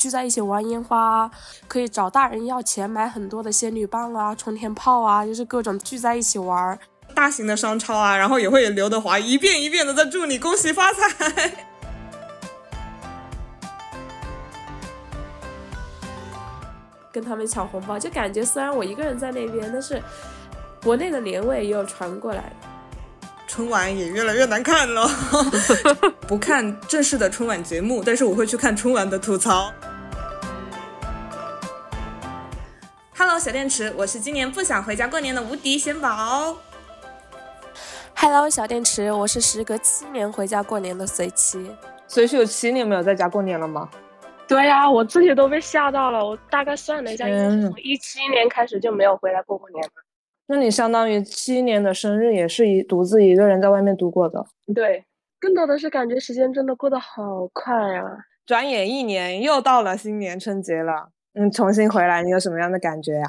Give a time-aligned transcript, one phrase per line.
[0.00, 1.30] 聚在一起玩烟花啊，
[1.68, 6.78] 可以找大人要钱买很多的仙女棒啊、冲天炮啊，就是各种聚在一起玩。
[7.14, 11.66] 大型的商超啊，然后也会有刘德华一遍一遍的在祝你恭喜发财。
[17.12, 20.02] 跟他们抢红包，就感觉虽然我一个人在那边，但是
[20.82, 22.50] 国内的年味也有传过来。
[23.46, 25.10] 春晚也越来越难看了，
[26.28, 29.72] 不看正式的春晚节目，但是我会去看春晚的吐槽。
[33.40, 36.54] 小电池，我是今年不想回家过年的无敌贤宝。
[38.14, 41.70] Hello，小电池，我是时隔七年回家过年的随七。
[42.06, 43.88] 随七有七年没有在家过年了吗？
[44.46, 46.22] 对呀，我自己都被吓到了。
[46.22, 49.92] 我大概算了一下，从一七年开始就没有回来过过年了。
[50.48, 54.44] 那你相当于七年的生日也是一独自一个人在外面度过的。
[54.74, 55.02] 对，
[55.40, 58.04] 更多的是感觉时间真的过得好快啊！
[58.44, 61.08] 转眼一年又到了新年春节了。
[61.34, 63.28] 嗯，重新回来，你有什么样的感觉呀？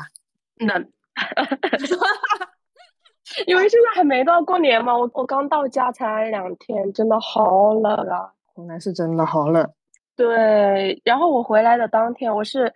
[0.58, 0.92] 冷，
[3.48, 4.98] 因为现在还没到过年嘛。
[4.98, 8.32] 我我刚到家才两天，真的好冷啊！
[8.54, 9.70] 湖南是真的好冷。
[10.16, 12.72] 对，然后我回来的当天，我是，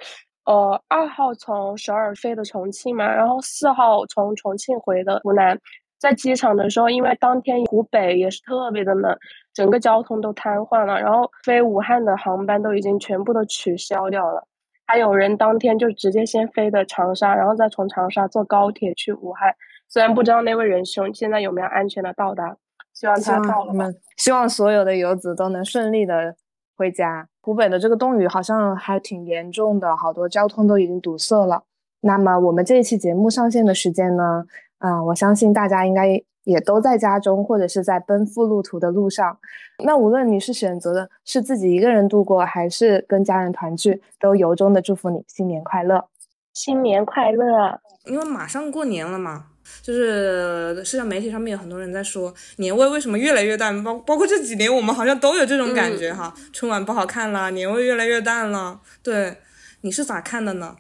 [0.46, 5.60] 呃，二号从首尔飞的重庆嘛，然后四号从重庆回的湖南，
[6.00, 9.16] 在机场的时候，因为当天湖北也是特别的冷，
[9.54, 14.48] 整个交通都瘫痪了，然后飞武汉的航班都已经全部都取消掉了，
[14.86, 19.54] 还有人当天就直接先飞的长沙，然后再从长沙坐高铁去武汉，
[19.88, 22.56] 虽然不知道那位仁兄现在有没有安全的到达，
[22.94, 26.36] 希望他到了，希望所有的游子都能顺利的
[26.78, 27.28] 回家。
[27.42, 31.64] 湖北的这个冻雨好像还挺严重的，好多交通都已经堵塞了。
[32.02, 34.46] 那么我们这一期节目上线的时间呢？
[34.78, 39.38] 啊，我相信大家应该也都在家中或者是在奔赴路途的路上。
[39.84, 46.08] 那无论你是选择的是自己一个人度过，还是跟家人团聚，都由衷的祝福你新年快乐，
[46.54, 47.82] 新年快乐！
[48.06, 49.48] 因为马上过年了嘛。
[49.82, 58.80] 就是社交媒体上面有很多人在说年味为什么越来越淡，包包括这几年我们好像都有这种感觉哈，春晚不好看了，年味越来越淡了。
[59.02, 59.38] 对，
[59.82, 60.76] 你是咋看的呢？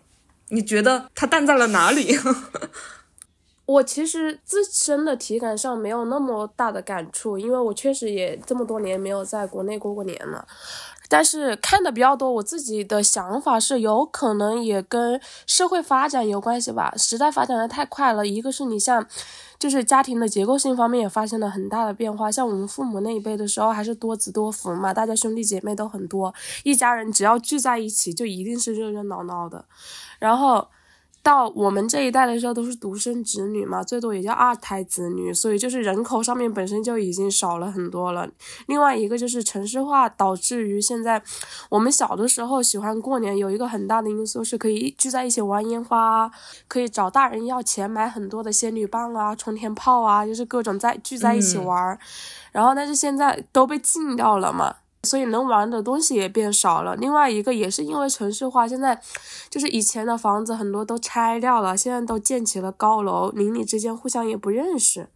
[0.49, 2.15] 你觉得它淡在了哪里？
[3.65, 10.47] 我其实自身的体感上没有那么大的感触，因为我确实也这么多年没有在国内过过年了。
[11.07, 16.93] 但是看的比较多，我自己的想法是有可能也跟社会发展有关系吧。
[16.95, 19.07] 时代发展的太快了，一个是你像，
[19.59, 22.31] 就是家庭的结构性方面也发生了很大的变化。
[22.31, 26.33] 像我们父母那一辈的时候，还是多子多福嘛，大家兄弟姐妹都很多，
[26.63, 29.65] 一家人只要聚在一起，就一定是热热闹闹的。
[30.19, 30.67] 然后。
[31.25, 38.29] 到我们这一代的时候都是独生子女嘛，最多也叫二胎子女，所以就是人口上面本身就已经少了很多了。
[38.67, 41.19] 另外一个就是城市化导致于现在，
[41.71, 46.29] 我们小的时候喜欢过年，有一个很大的因素是可以聚在一起玩烟花，
[46.67, 51.97] 可以找大人要钱买很多的仙女棒啊、冲天炮啊，就是各种在聚在一起玩。
[52.51, 54.75] 然后但是现在都被禁掉了嘛。
[55.05, 56.95] 所以能玩的东西也变少了。
[56.95, 58.99] 另外一个也是因为城市化，现在
[59.49, 65.07] 就是以前的房子很多都拆掉了，现在都建起了高楼，邻里之间互相也不认识，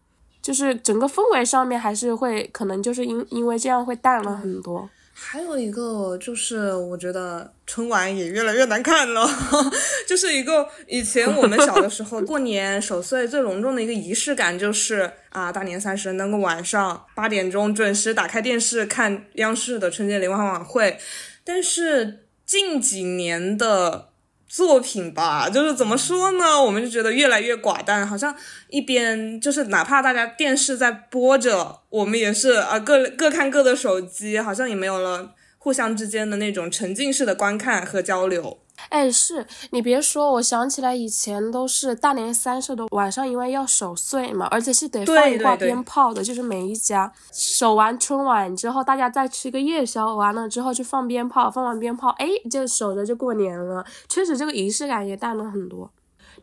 [0.42, 4.88] 就是整个氛围上面还是会可能就是因因为这样会淡了很多。
[5.22, 9.28] 还有一个就是，我觉得春晚也越来越难看了，
[10.08, 20.98] 就是一个以前我们小的时候过年守岁最隆重的一个仪式感，就是啊大年三十那个晚上八点钟准时打开电视看央视的春节联欢晚会，
[21.44, 24.09] 但是近几年的。
[24.50, 26.60] 作品吧，就是怎么说呢？
[26.60, 28.36] 我们就觉得越来越寡淡，好像
[28.68, 38.58] 一边就是哪怕大家电视在播着，我们也是啊各各看各的手机，好像也没有了互相之间的那种沉浸式的观看和交流。
[38.88, 53.86] 哎，是你别说，我想起来以前都是大年三十的晚上，因为要守岁嘛，而且是得放一挂鞭炮的，就是每一家守完春晚之后，大家再吃个夜宵，完了之后去放鞭炮，放完鞭炮，哎，就守着就过年了。
[54.08, 55.92] 确实，这个仪式感也淡了很多。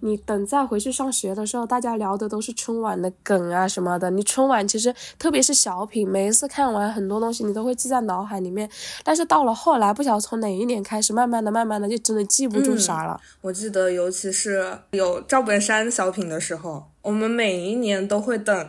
[0.00, 4.10] 你等再回去上学的时候，大家聊的都是春晚的梗啊什么的。
[4.10, 8.69] 你春晚其实特别是小品，每一次看完很多东西你都会记在脑海里面。
[9.02, 13.20] 但是到了后来，不晓得从哪一年开始，慢慢的、慢慢的就真的记不住啥了。
[13.40, 18.69] 我记得，尤其是有赵本山小品的时候，我们每一年都会等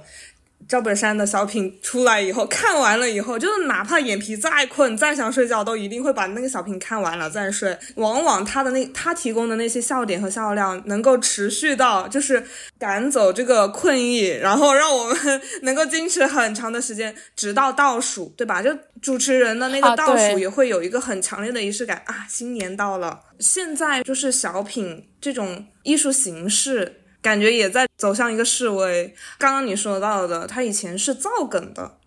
[0.68, 7.78] 赵本山的小品出来以后，看完了以后，就是哪怕眼皮再困、再想睡觉，都一定会把那个小品看完了再睡。
[7.96, 12.44] 往往他的那他提供的那些笑点和笑料，能够持续到就是
[12.78, 15.18] 赶走这个困意，然后让我们
[15.64, 18.62] 能够坚持很长的时间，直到倒数，对吧？
[18.62, 18.70] 就
[19.02, 22.26] 主持人的那个倒数也会有一个很强烈的仪式感啊！
[22.28, 27.04] 新年到了，现在就是小品这种艺术形式。
[27.28, 29.14] 感觉也在走向一个示威。
[29.38, 31.98] 刚刚你说到的，他以前是造梗的，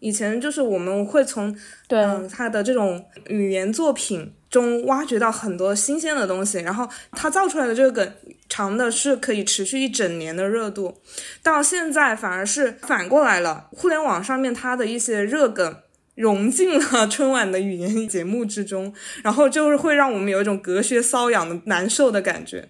[0.00, 1.56] 以前就是我们会从
[1.88, 8.12] 对他的这种语言作品中挖掘到很多新鲜的东西，然后他造出来的这个梗
[8.50, 11.00] 长的是可以持续一整年的热度。
[11.42, 15.76] 到现在反而是反过来了，互联网上面他的一些热梗
[16.14, 18.92] 融进了春晚的语言节目之中，
[19.24, 22.68] 然后就是会让我们有一种隔靴搔痒的难受的感觉。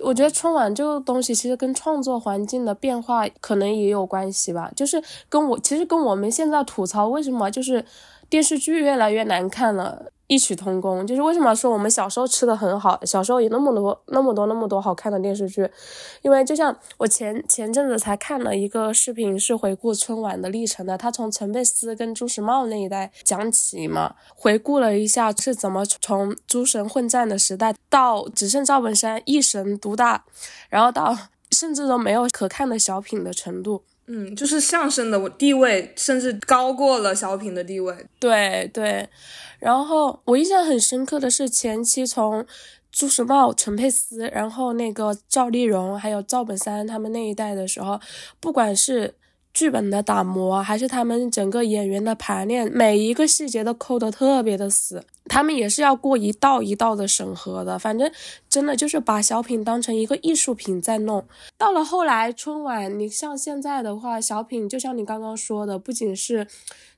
[0.00, 7.84] 我觉得春晚这个东西其实跟创作环境的变化可能也有关系吧，就是跟我其实跟我们现在吐槽为什么就是
[8.34, 10.10] 电视剧越来越难看了。
[10.26, 15.70] 异曲同工，就是为什么说我们小时候吃的很好，小时候有那么多、那么多、那么多好看的电视剧，
[16.22, 30.24] 因为就像我前前阵子才看了一个视频，是回顾春晚的历程的，他从陈佩斯跟朱时茂那一代讲起嘛，回顾了一下是怎么从诸神混战的时代到只剩赵本山一神独大，
[30.68, 31.16] 然后到
[31.52, 33.84] 甚至都没有可看的小品的程度。
[34.06, 37.94] 嗯，就是相声的地位甚至高过了小品的地位。
[38.18, 39.08] 对对，
[39.58, 42.44] 然后我印象很深刻的是前期从
[42.92, 48.00] 朱时茂、陈佩斯，然后那个赵丽蓉，还有赵本山他们那一代的时候，
[48.40, 49.14] 不管是。
[49.54, 55.04] 剧本的打磨，还是他们整个演员的排练，每一个细节都抠得特别的死。
[55.26, 58.10] 他们也是要过一道一道的审核的，反正
[58.48, 61.24] 真的就是把小品当成一个艺术品在弄。
[61.56, 66.46] 到了后来春晚，你像现在的话，小品就像你刚刚说的，不仅是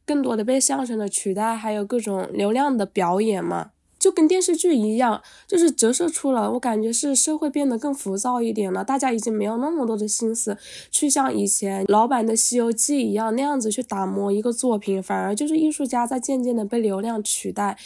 [0.05, 3.71] 更多的被相声的取代，还有各种流量的表演嘛。
[4.07, 10.57] 就跟电视剧一样，就是折射出了我感觉是社会变得更浮躁一点了，大家已经没有那么多的心思
[10.93, 17.77] 去像以前老版的《西游记》一样那样子去打磨一个作品，反而就是艺术家在渐渐的被流量取代。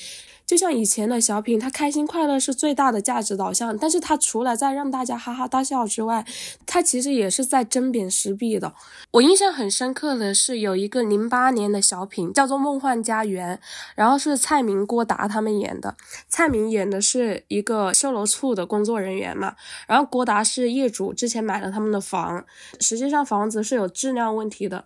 [0.51, 6.27] 就像以前的小品，它开心快乐是最大的价值导向，但是它除了在让大家哈哈大笑之外，
[6.67, 8.75] 它其实也是在针砭时弊的。
[9.13, 13.57] 我印象很深刻的是有一个零八年的小品叫做《梦幻家园》，
[13.95, 15.95] 然后是蔡明、郭达他们演的。
[16.29, 19.55] 蔡明演的是一个售楼处的工作人员嘛，
[19.87, 22.45] 然后郭达是业主，之前买了他们的房，
[22.81, 24.85] 实际上房子是有质量问题的。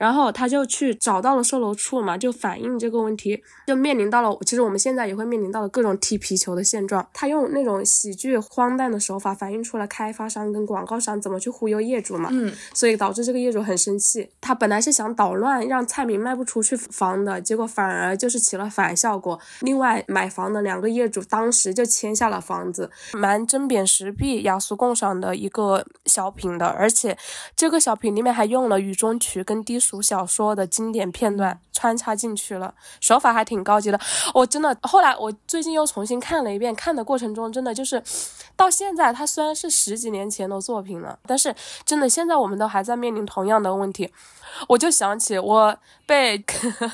[0.00, 7.06] 然后他就去找到了售楼处嘛，就反映这个问题，就面临到了，其实我们现在也会面临到了各种踢皮球的现状。
[7.12, 12.30] 他用那种喜剧荒诞的手法，反映出了开发商跟广告商怎么去忽悠业主嘛。
[12.32, 14.26] 嗯，所以导致这个业主很生气。
[14.40, 19.38] 他本来是想捣乱，让蔡明卖不出去房的，结果反而就是起了反效果。
[19.60, 26.64] 另外买房的两个业主当时就签下了房子，蛮针砭时弊、雅俗共赏的一个小品的。
[26.64, 27.18] 而且
[27.54, 29.89] 这个小品里面还用了雨中曲跟低俗。
[29.90, 33.98] 读小说的经典片段穿插进去了，手法还挺高级的。
[34.32, 38.00] 我真的后来我最近又重新看了一遍，看的过程中真的就是
[38.54, 41.52] 到现在，它虽然是十几年前的作品了，但是
[41.84, 44.12] 真的现在我们都还在面临同样的问题。
[44.68, 45.76] 我就想起我
[46.06, 46.38] 被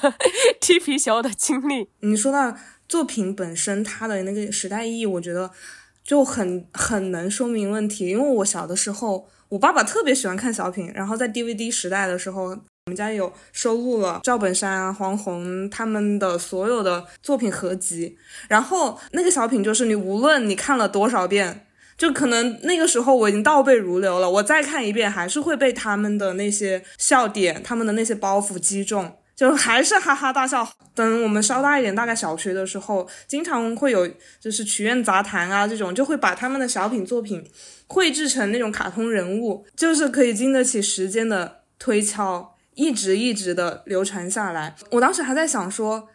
[0.58, 1.90] 踢皮球的经历。
[2.00, 2.56] 你说到
[2.88, 5.50] 作品本身它的那个时代意义，我觉得
[6.02, 8.08] 就很很能说明问题。
[8.08, 12.56] 因为我小的时候，我爸爸特别喜欢看小品，然后在 DVD 时代的时候。
[12.86, 18.16] 我们家有收录了赵本山、黄宏他们的所有的作品合集，
[18.48, 21.66] 然后那个小品就是你无论你看了多少遍，
[21.98, 30.68] 就可能那个时候我已经倒背如流了，我再看一遍还是会被他们的那些笑点、他们的那些包袱击中，就还是哈哈大笑。
[30.94, 37.44] 等我们稍大一点，大概小学的时候，经常会有就是曲苑杂谈啊这种，就会把他们的小品作品
[37.88, 42.52] 绘制成那种卡通人物，就是可以经得起时间的推敲。
[42.76, 46.08] 一直一直的流传下来，我当时还在想说，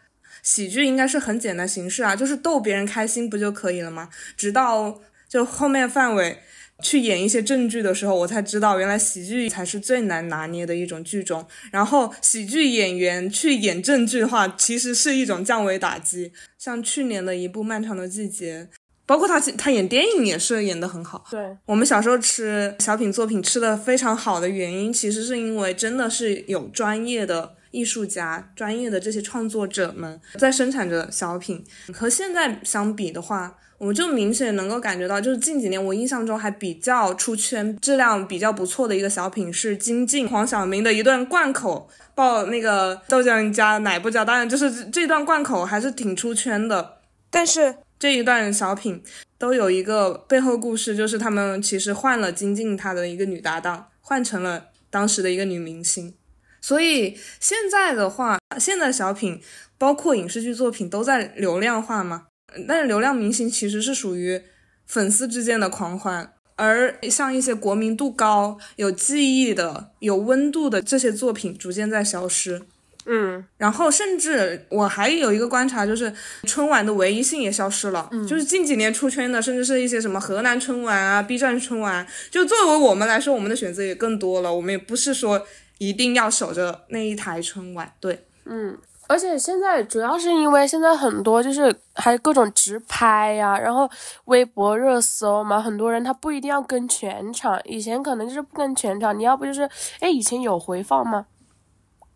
[0.43, 4.09] 喜剧应该是很简单形式啊，就是逗别人开心不就可以了吗？
[4.37, 6.37] 直到就后面范伟
[6.81, 11.47] 去演一些正剧的时候，我才知道原来喜剧才是最难拿捏的一种剧种。
[11.71, 16.31] 然后喜剧演员去演正剧的话，其实是一种降维打击。
[16.57, 18.69] 像去年的一部《漫长的季节》。
[19.05, 21.25] 包括他，他演电影也是演得很好。
[21.29, 31.63] 对我们小时候吃小品作品吃的非常好的原因，其实是因为真的是有专业的艺术家、专业的这些创作者们在生产着小品。
[31.93, 46.97] 和现在相比的话，我们就明显能够感觉到，就是近几年我印象中还比较出圈、质量比较不错的一个小品是金靖、黄晓明的一段贯口，爆那个豆浆加奶不加蛋，就是这段贯口还是挺出圈的。
[47.31, 49.03] 但是这一段小品
[49.37, 56.15] 都有一个背后故事，就是他们其实换了金靖他的一个女搭档，换成了当时的一个女明星。
[56.59, 59.39] 所以现在的话，现在小品
[59.77, 62.25] 包括影视剧作品都在流量化嘛。
[62.67, 64.41] 但是流量明星其实是属于
[64.87, 72.63] 粉丝之间的狂欢，而像一些国民度高、有记忆的、有温度的这些作品逐渐在消失。
[73.05, 78.07] 嗯，然后甚至我还有一个观察，就是春晚的唯一性也消失了。
[78.11, 84.53] 嗯，就是近几年出圈的，甚至是一些什么河南春晚啊、B 站春晚，就作为我们来说，我们的选择也更多了。
[84.53, 85.41] 我们也不是说
[85.77, 87.91] 一定要守着那一台春晚。
[87.99, 88.77] 对，嗯。
[89.07, 93.89] 而且现在主要是因为现在很多就是还有各种直拍呀，然后
[94.25, 101.25] 微博热搜嘛，很多人他不一定要跟全场，以前可能就是不跟全场，你要不就是，哎，以前有回放吗？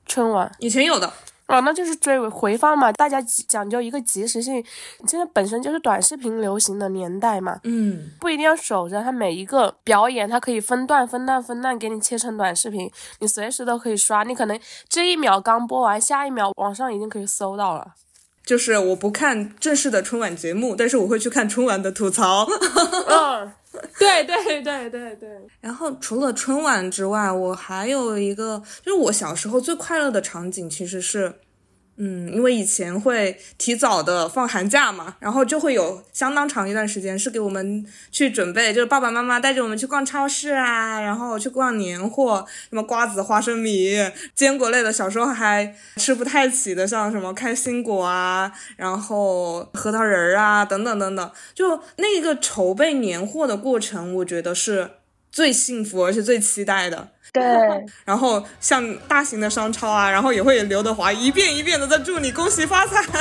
[0.06, 1.12] 春晚以前有的。
[1.48, 4.66] 哦，那就是追回放嘛，大家讲究一个及时性。
[5.08, 14.24] 现在本身就是短视频流行的年代嘛，嗯，不一定要守着它每一个表演，它可以分段、分段、分段给你切成短视频，你随时都可以刷。
[14.24, 14.60] 你可能
[14.90, 17.94] 这一秒刚播完，下一秒网上已经可以搜到了。
[18.44, 22.48] 就是我不看正式的春晚节目，但是我会去看春晚的吐槽。
[23.08, 23.52] 嗯，
[24.00, 25.30] 对对对对对。
[25.62, 31.34] 然后除了春晚之外，我还有一个，就是我小时候最快乐的场景其实是。
[31.98, 43.96] 嗯，因为以前会提早的放寒假嘛，然后就会有相当长一段时间是给我们去准备，就是爸爸妈妈带着我们去逛超市啊，然后去逛年货，什么瓜子、花生米、
[44.34, 54.90] 坚果类的，小时候还吃不太起的，像什么开心果啊，然后核桃仁儿啊，等等等等，就那个筹备年货的过程，我觉得是
[55.36, 57.10] 最幸福而且最期待的。
[57.34, 57.44] 对，
[58.06, 63.04] 然后像大型的商超啊，然后也会有刘德华一遍一遍的在祝你恭喜发财。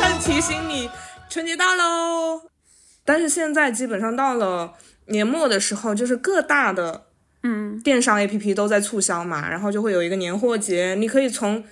[0.00, 0.88] 但提醒你
[1.28, 2.40] 春节到喽。
[3.04, 4.72] 但是现在基本上到了
[5.08, 7.04] 年末的时候，就是各大的
[7.42, 11.62] 嗯电商 APP 都在促销嘛，然后就会有一个年货节，你可以从。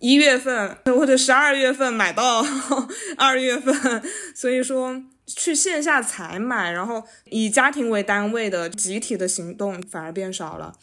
[0.00, 2.44] 一月份或者十二月份买到
[3.16, 4.02] 二月份，
[4.34, 10.74] 所以说去线下采买，然后以家庭为单位的集体的行动反而变少了。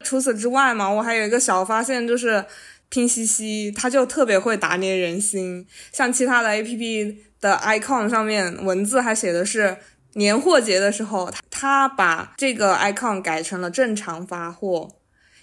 [0.00, 2.44] 除此之外嘛，我还有一个小发现，就是
[2.88, 5.66] 拼夕夕，它就特别会打捏人心。
[5.92, 9.76] 像其他的 APP 的 icon 上面文字还写的是
[10.14, 14.97] 年货节的时候，它它把这个 icon 改成了正常发货。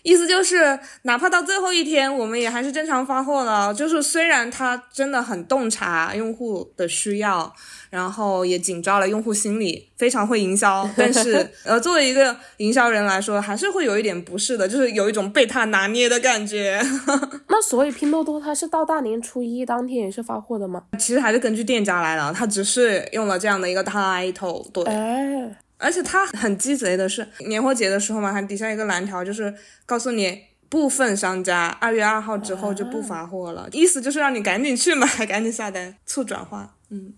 [0.05, 3.73] 意思就是，哪怕到最后一天，我们也还是正常发货了。
[3.73, 7.51] 就是虽然它真的很洞察用户的需要，
[7.89, 16.79] 然后也紧抓了用户心理，非常会营销，但是 呃，作为一个营销人来说，还是会有一点不适的，就是有一种被他拿捏的感觉。
[17.49, 20.83] 那所以拼多多它是到大年初一当天也是发货的吗？
[20.99, 24.69] 其实还是根据店家来的，它只是用了这样的一个 title。
[24.71, 24.83] 对。
[24.83, 25.57] 哎。
[25.77, 29.53] 而且他很鸡贼的是，年货节的时候嘛，它底下一个蓝条就是
[29.85, 36.75] 告诉你，部分商家二月二号之后就不发货了，意思就是让你赶紧去买， 赶紧下单，促转化。
[36.89, 37.13] 嗯，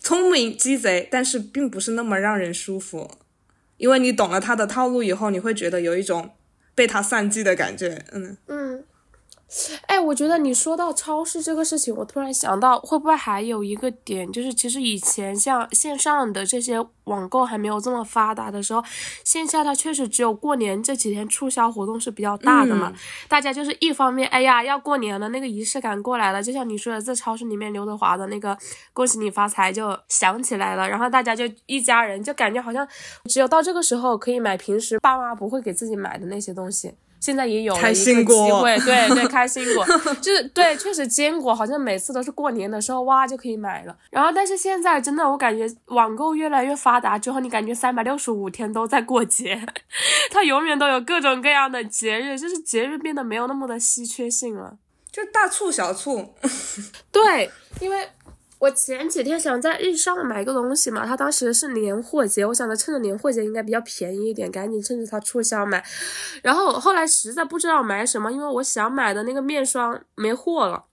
[0.00, 3.10] 聪明鸡贼，但是并不是那么让人舒服，
[3.76, 6.30] 因为你懂了他的套路以后，你会觉得有一种
[6.74, 8.04] 被他算计的感觉。
[8.12, 8.84] 嗯嗯。
[9.86, 18.82] 哎，我觉得你说到超市这个事情，我突然想到，会不会还有一个点，就是其实以前像线上的这些网购还没有这么发达的时候，
[19.24, 22.92] 线下它确实只有过年这几天促销活动是比较大的嘛。
[23.28, 28.58] 大家就是一方面，哎呀，要过年了，那个仪式感过来了，就像你说的，在超市里面刘德华的那个
[28.92, 32.86] “恭喜你发财”就想起来了，然后大家就一家人就感觉好像
[33.26, 36.92] 只有到这个时候可以买平时爸妈不会给自己买的那些东西。
[37.26, 39.84] 现在也有了一个机会， 对对，开心果
[40.22, 43.96] 就是对，确实坚果好像每次都是过年的时候哇就可以买了。
[44.12, 49.60] 然后，但是现在真的我感觉网购越来越发达之后，你感觉三百六十五天都在过节，
[50.30, 54.76] 它永远都有各种各样的节日，就是节日变得没有那么的稀缺性了，
[55.10, 56.32] 就大促小促。
[57.10, 58.08] 对，因为。
[58.58, 65.84] 我前几天想在日上买个东西嘛，他当时是年货节，我想着趁着年货节应该比较便宜一点，赶紧趁着它促销买。
[66.42, 70.84] 然后后来实在不知道买什么，因为我想买的那个面霜没货了。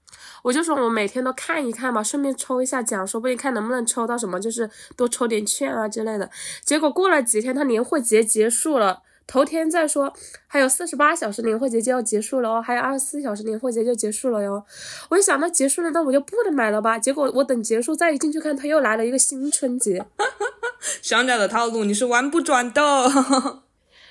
[0.43, 6.29] 我就说我每天都看一看嘛，顺便抽一下奖，说不定看能不能抽到什么，就是多抽点券啊之类的。
[6.65, 9.03] 结果过了几天，他年货节结束了。
[9.25, 10.13] 头天再说，
[10.47, 14.63] 还有四十八小时年货节就要结束了哦，还有二十四小时年货节就结束了哟。
[15.09, 16.99] 我一想，到结束了，那我就不能买了吧？
[16.99, 20.05] 结果我等结束再一进去看，他又来了一个新春节。
[21.01, 23.62] 商家的套路你是玩不转的。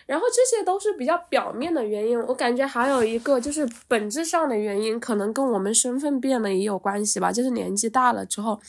[0.07, 7.31] 然后这些都是比较表面的原因，我感觉还有一个就是本质上的原因，可能跟我们身份变了也有关系吧。
[7.33, 8.61] 就是年纪大了之后，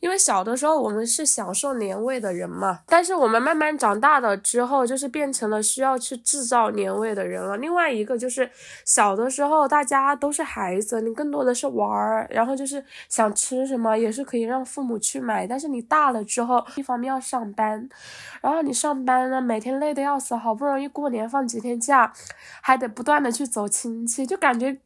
[0.00, 7.56] 因为小的时候我们是享受年味的人嘛，但是我们慢慢长大了之后，就是变成了需要去制造年味的人了。
[7.56, 8.50] 另外一个就是
[8.84, 15.46] 小的时候大家都是孩子，你更多的是玩儿，然后就是想吃什么也是可以让父母去买。
[15.46, 17.88] 但是你大了之后，一方面要上班，
[18.40, 20.71] 然后你上班呢，每天累得要死，好不容易。
[20.72, 22.12] 容易过年放几天假，
[22.60, 24.78] 还得不断的去走亲戚，就感觉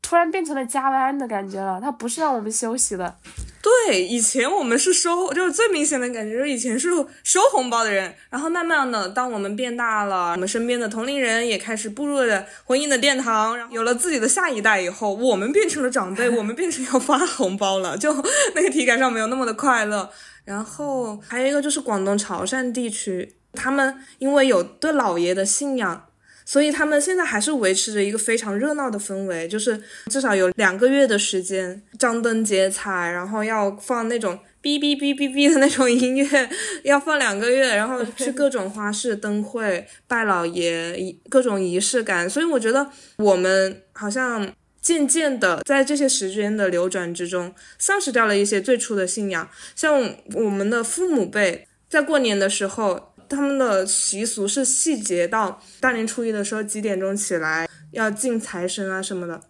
[0.00, 1.80] 突然变成了加班的感觉了。
[1.80, 3.16] 他不是让我们休息的。
[3.62, 6.88] 对，以前我们是收，就是最明显的感觉，就是以前是
[7.22, 8.12] 收红包的人。
[8.28, 18.12] 然后慢慢的，当我们变大了，我们身边的同龄人也开始步入了婚姻的殿堂，有了自己的下一代以后，我们变成了长辈，我们变成要发红包了，就
[18.56, 20.10] 那个体感上没有那么的快乐。
[20.44, 23.36] 然后还有一个就是广东潮汕地区。
[23.52, 26.08] 他们因为有对老爷的信仰，
[26.44, 36.50] 所以他们现在还是维持着一个非常热闹的氛围，就是至少有两个月的时间，张灯结彩，然后要放那种哔哔哔哔哔的那种音乐，
[36.84, 42.28] 要放两个月，然后去各种花市灯会拜老爷，各种仪式感。
[42.28, 49.48] 所以我觉得我们好像渐渐的在这些时间的流转之中，丧失掉了一些最初的信仰。
[49.76, 53.11] 像我们的父母辈在过年的时候。
[53.32, 59.40] 他们的习俗是细节到大年初一的时候几点钟起来要敬财神啊什么的，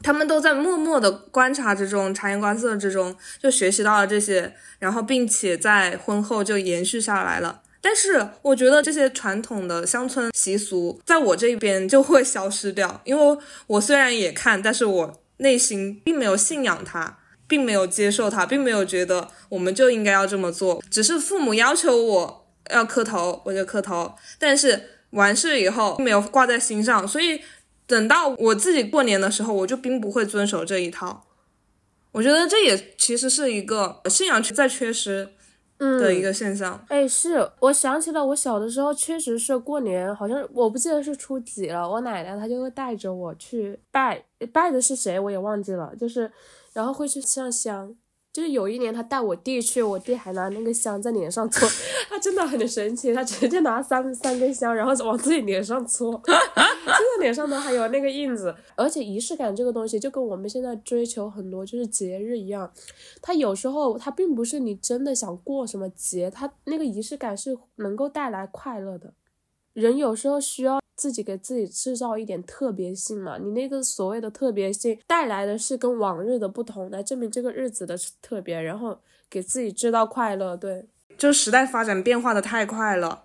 [0.00, 7.62] 他们都在默默的观察之中、察言观色之中就学习到了这些，然后并且在婚后就延续下来了。
[7.80, 22.39] 但是我觉得这些传统的乡村习俗在我这边就会消失掉，因为我虽然也看，但是我内心并没有信仰它，并没有接受它，并没有觉得我们就应该要这么做，只是父母要求我。
[22.72, 27.40] 要磕头我就磕头，但是完事以后没有挂在心上，所以
[27.86, 31.24] 等到我自己过年的时候，我就并不会遵守这一套。
[32.12, 35.28] 我觉得这也其实是一个信仰在缺失
[35.78, 36.84] 的一个现象。
[36.88, 46.30] 哎，是我想起了我小的时候，确实是过年，好像我不记得是初几了，我奶奶她就会带着我去拜，拜的是谁我也忘记了，就是
[46.72, 47.94] 然后会去上香。
[48.32, 51.68] 就是有一年他带我弟去，我弟还拿那个香在脸上搓，
[52.08, 56.34] 他真的很神奇，他直接拿三三根香，然后往自己脸上搓， 现
[56.84, 58.54] 在脸上都还有那个印子。
[58.76, 62.72] 而且仪式感这个东西，就跟我们现在追求很多就是节日一样，
[63.20, 69.12] 它有时候它并不是你真的想过什么节，它那个仪式感是能够带来快乐的。
[69.72, 78.98] 人有时候需要自己给自己制造一点特别性嘛，你那个所谓的特别性带来的是跟往日的不同，来证明这个日子的特别，然后
[79.30, 80.56] 给自己制造快乐。
[80.56, 83.24] 对，就时代发展变化的太快了，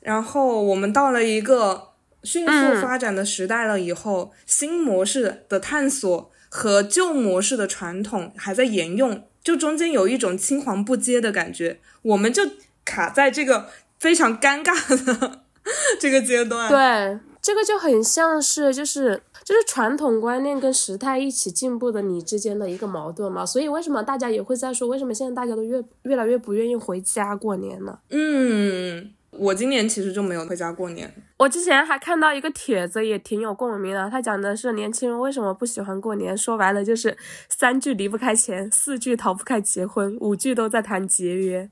[0.00, 1.90] 然后我们到了一个
[2.22, 12.42] 迅速发展的时代了以后，新模式的探索和旧模式的传统还在沿用，就中间有一种青黄不接的感觉，我们就
[12.84, 13.68] 卡在这个
[13.98, 15.45] 非常尴尬的。
[15.98, 27.98] 这个阶段，对这个就很像是就是就是传统观念跟时态一起进步的你之间的一个矛盾嘛，所以为什么大家也会在说，为什么现在大家都越越来越不愿意回家过年呢？
[28.10, 31.12] 嗯，我今年其实就没有回家过年。
[31.38, 34.08] 我之前还看到一个帖子，也挺有共鸣的。
[34.08, 37.16] 他讲的是年轻人为什么不喜欢过年，说白了就是
[37.48, 41.68] 三句离不开钱，四句逃不开结婚，五句都在谈节约。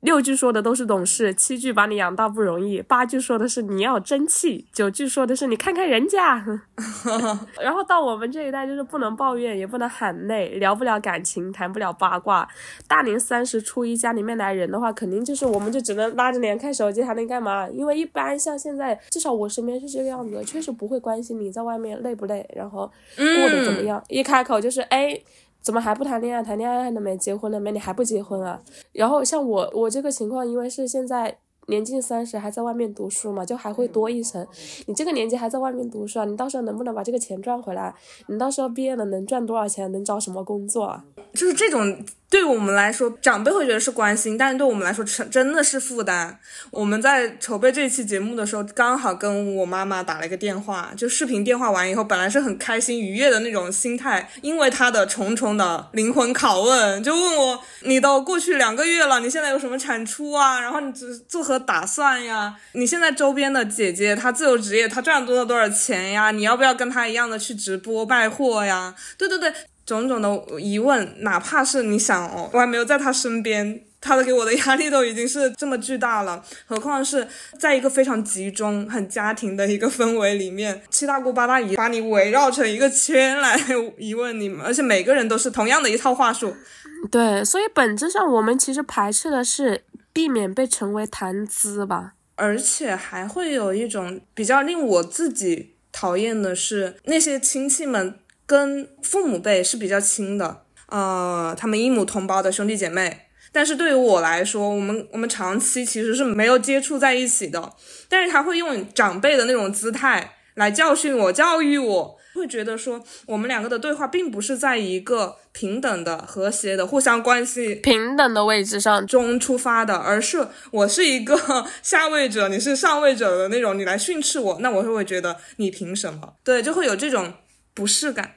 [0.00, 6.36] 六句说的都是懂事，七句把你养大不容易，八句说的是你要争气，九句说的是你看看人家。
[7.60, 12.48] 然后到我们这一代，就是不能抱怨，也不能喊累，聊不了感情，谈不了八卦。
[12.86, 17.68] 大年三十初一家里面来人的话，肯定就是我们就只能拉着脸看手机，还能干嘛？
[17.68, 24.02] 因为一般像现在，至少我身边是这个样子，确实不会关心你在外面累不累，然后过得怎么样。
[24.08, 25.20] 一开口就是哎。
[25.60, 26.42] 怎么还不谈恋爱？
[26.42, 27.16] 谈恋爱了没？
[27.16, 27.72] 结婚了没？
[27.72, 28.62] 你还不结婚啊？
[28.92, 34.46] 然后像我，我这个情况，因为是现在年近三十，还在外面读书嘛，就还会多一层。
[34.86, 36.24] 你这个年纪还在外面读书啊？
[36.24, 37.92] 你到时候能不能把这个钱赚回来？
[38.28, 39.90] 你到时候毕业了能赚多少钱？
[39.90, 41.02] 能找什么工作？
[41.34, 46.38] 就是这种对我们来说，长辈会觉得是关心，但是对我们来说，真的是负担。
[46.70, 60.60] 我们在筹备这一期节目的时候，刚好跟我妈妈打了一个电话，就视频电话完以后，本来是很开心愉悦的那种心态，因为她的重重的灵魂拷问，就问我：你都过去两个月了，你现在有什么产出啊？
[60.60, 60.92] 然后你
[61.26, 62.54] 作何打算呀？
[62.72, 66.30] 你现在周边的姐姐她自由职业，她赚多了多少钱呀？
[66.30, 68.94] 你要不要跟她一样的去直播卖货呀？
[69.16, 69.50] 对对对。
[69.96, 77.26] 种种的疑问，哪怕是你想哦，我还没有在他身边，他的给我的压力都已经是这么巨大了， 何况是
[77.58, 83.58] 在一个非常集中、很家庭的一个氛围里面，七大姑八大姨把你围绕成一个圈来
[83.96, 86.54] 疑问你们，而且每个人都是同样的一套话术。
[87.10, 98.18] 对，所以本质上我们其实排斥的是避免被成为谈资吧，而且还会有一种比较令我自己讨厌的是那些亲戚们。
[98.48, 103.26] 跟父母辈是比较亲的，呃，他们一母同胞的兄弟姐妹。
[103.52, 107.74] 但是对于我来说，我们我们长期其实是没有接触在一起的。
[108.08, 126.34] 但是他会用长辈的那种姿态来教训我、教育我，会觉得说我们两个的对话并不是在一个平等的、和谐的、互相关系平等的位置上中出发的，而是我是一个下位者，你是上位者的那种，你来训斥我，那我会会觉得你凭什么？
[126.42, 127.34] 对，就会有这种
[127.74, 128.34] 不适感。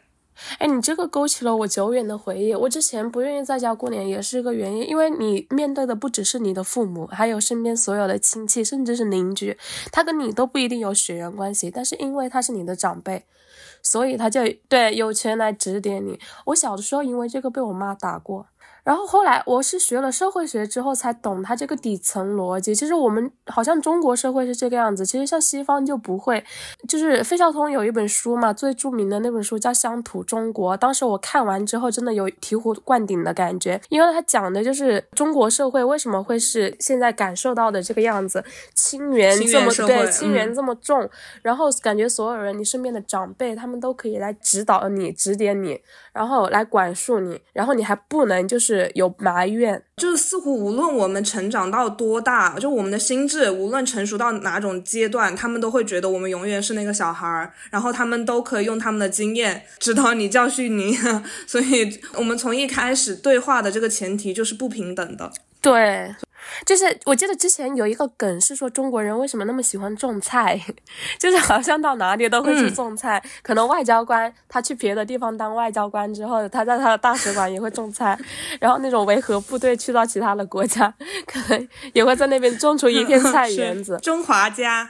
[0.58, 2.54] 哎，你这个勾起了我久远的回忆。
[2.54, 9.58] 我之前不愿意在家过年，也是一个原因，因为你面对的不只是你的父母，还有身边所有的亲戚，甚至是邻居，
[9.92, 13.26] 他跟你都不一定有血缘关系，但是因为他是你的长辈，
[13.82, 16.20] 所以他就对有权来指点你。
[16.46, 18.48] 我小的时候因为这个被我妈打过。
[18.84, 22.74] 然后后来我是学了社会学之后才懂它这个底层逻辑。
[22.74, 26.44] 其实我们好像中国社会是这个样子，其实像西方就不会。
[26.88, 30.74] 就是费孝通有一本书嘛，最著名的那本书叫《乡土中国》。
[30.78, 41.08] 当时我看完之后，真的有醍醐灌顶的感觉，因为他讲的就是中国社会为什么会是现在感受到的这个样子，亲缘这么对，亲缘这么重，
[41.44, 45.80] 然后感觉所有人，你身边的长辈，他们都可以来指导你、指点你，
[46.12, 48.72] 然后来管束你，然后你还不能就是。
[48.86, 60.98] 是有埋怨，就是似乎无论我们成长到多大，就我们的心智无论成熟到哪种阶段，他们都会觉得我们永远是那个小孩儿，然后他们都可以用他们的经验指导你、教训你。
[61.48, 65.32] 所以，我们从一开始对话的这个前提就是不平等的。
[65.62, 66.13] 对。
[66.66, 70.60] 就是我记得之前有一个梗是说中国人为什么那么喜欢种菜，
[71.20, 73.22] 就是好像到哪里都会去种菜。
[73.42, 78.18] 可能外交官他去别的地方当外交官之后，他在他的大使馆也会种菜。
[78.60, 80.94] 然后那种维和部队去到其他的国家，
[81.26, 83.98] 可能也会在那边种出一片菜 园子。
[84.02, 84.90] 中华家，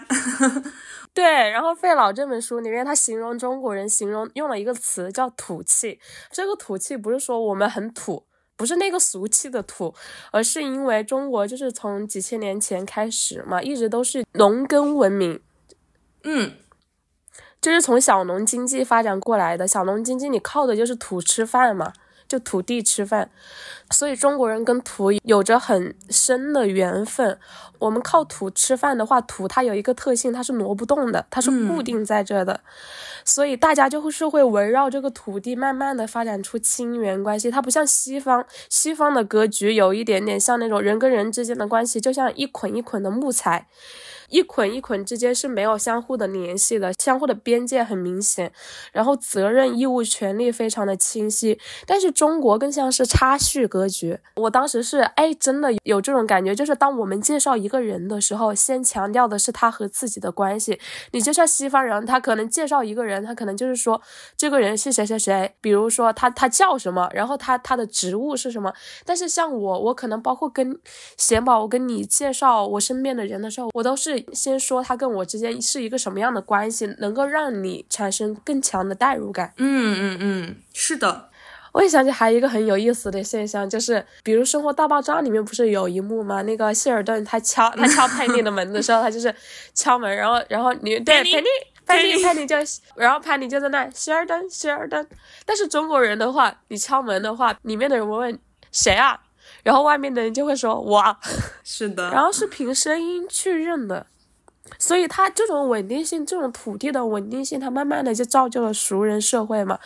[1.14, 1.24] 对。
[1.24, 6.00] 然后费老这本书里面他形容中国人，形容用了一个词叫土气。
[6.32, 8.26] 这个土气不是说我们很土。
[8.62, 9.92] 不是那个俗气的土，
[10.30, 15.42] 而是因为中国就是从几千年前开始嘛，一直都是农耕文明，
[16.24, 16.52] 嗯，
[17.60, 19.68] 就是从小农经济发展过来的。
[19.68, 21.92] 小农经济你靠的就是土吃饭嘛，
[22.32, 23.30] 就土地吃饭，
[23.90, 27.38] 所以中国人跟土有着很深的缘分。
[27.78, 32.62] 我们靠土吃饭的话，土它有一个特性，它是挪不动的，它是固定在这的。
[33.26, 37.52] 所以大家就是会围绕这个土地，慢慢的发展出亲缘关系。
[37.52, 43.68] 它不像西方，西方的格局有一点点像那种人跟人之间的关系，就像一捆一捆的木材。
[44.32, 48.52] 一捆一捆之间是没有相互的联系的，相互的边界很明显，
[48.94, 51.60] 然后责任、义务、权利非常的清晰。
[51.86, 54.18] 但是中国更像是插叙格局。
[54.38, 60.80] 我当时是哎，真的有这种感觉，就是当我们介绍一个人的时候，先强调的是他和自己的关系。
[61.12, 64.02] 你就像西方人，他可能介绍一个人，他可能就是说
[64.38, 68.74] 这个人是谁谁谁，比如说他他叫什么，然后他他的职务是什么。
[69.06, 70.80] 但是像我，我可能包括跟
[71.18, 74.21] 贤宝，我跟你介绍我身边的人的时候，我都是。
[74.34, 79.54] 先说他跟我之间是一个什么样的关系，能够让你产生更强的代入感。
[79.58, 81.30] 嗯嗯嗯，是的。
[81.74, 86.42] 我也想起还有一个很有意思的现象，就是比如《生活大爆炸》里面不是有一幕吗？
[86.42, 89.34] 那个谢尔顿他敲他敲佩妮的门的时候，他就是
[89.74, 91.48] 敲门，然后然后你对佩妮
[91.86, 92.58] 潘妮潘妮就
[92.96, 95.08] 然后潘妮就在那谢尔顿谢尔顿。
[95.46, 98.38] 但是中国人的话，你敲门的话，里面的人会问
[98.74, 99.18] 谁啊？
[99.64, 101.18] 然后外面的人就会说哇，
[101.64, 102.10] 是的。
[102.12, 104.08] 然后是凭声音去认的。
[104.80, 109.78] 所以它这种稳定性，这种土地的稳定性，它慢慢的就造就了熟人社会嘛。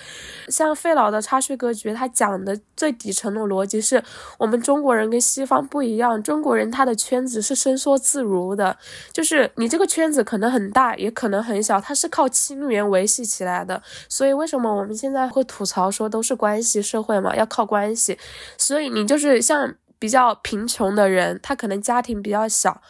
[0.47, 4.01] 像费老的差序格局，他讲的最底层的逻辑是
[4.37, 8.77] 我们中国人跟西方不一样，中国人他的圈子是伸缩自如的，
[9.11, 13.81] 就是你这个圈子可能很大，也可能很小，它是靠亲缘维系起来的。
[14.07, 18.17] 所以为什么我们现在会吐槽说都是关系社会嘛，要靠关系。
[18.57, 22.81] 所以你就是像比较贫穷的人，他可能家庭比较小。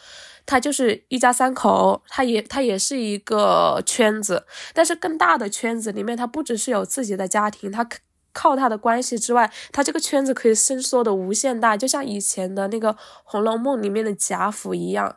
[0.46, 7.86] 他就是一家三口，他也他也是一个圈子，但是更大的圈子里面，他不只是有自己的家庭，他
[8.32, 12.92] 靠他的关系之外，他这个圈子可以伸缩的无限大，就像以前的那个
[13.24, 15.16] 《红楼梦》里面的贾府一样。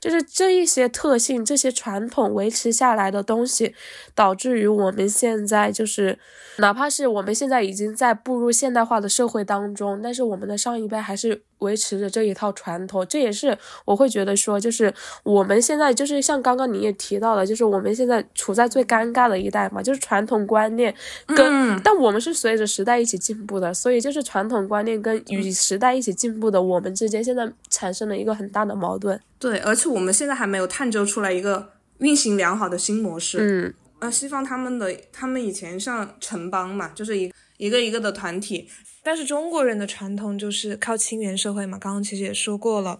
[0.00, 3.72] 就是这一些特性，这些传统维持下来的东西，
[4.16, 6.18] 导致于我们现在就是，
[6.56, 13.06] 哪怕是我们现在已经在步入现代化的社会当中，但是我们的上一辈还是维持着这一套传统。
[13.08, 14.92] 这也是我会觉得说，就是
[15.22, 20.94] 我们现在就是像刚刚你也提到了，就是我们现在处在最尴尬的一代嘛，就是传统观念
[21.28, 29.18] 跟，但我们是随着时代一起进步的，所以就是传统观念跟与时代一起进步的我们之间，现在产生了一个很大的矛盾。
[29.38, 33.38] 对，而且我们现在还没有探究出来一个运行良好的新模式。
[33.40, 38.66] 嗯，呃，西方他们的他们以前像城邦嘛，就是一一个一个的团体，
[39.02, 41.76] 但是中国人的传统就是靠亲缘社会嘛。
[41.78, 42.98] 刚刚其实也说过了，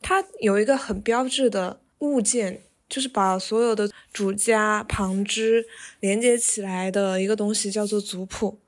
[0.00, 5.66] 它有一个很标志的物件，就是把所有的主家旁支
[6.00, 8.58] 连接起来的一个东西，叫做族谱。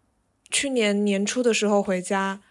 [0.50, 2.42] 去年年初的时候回家。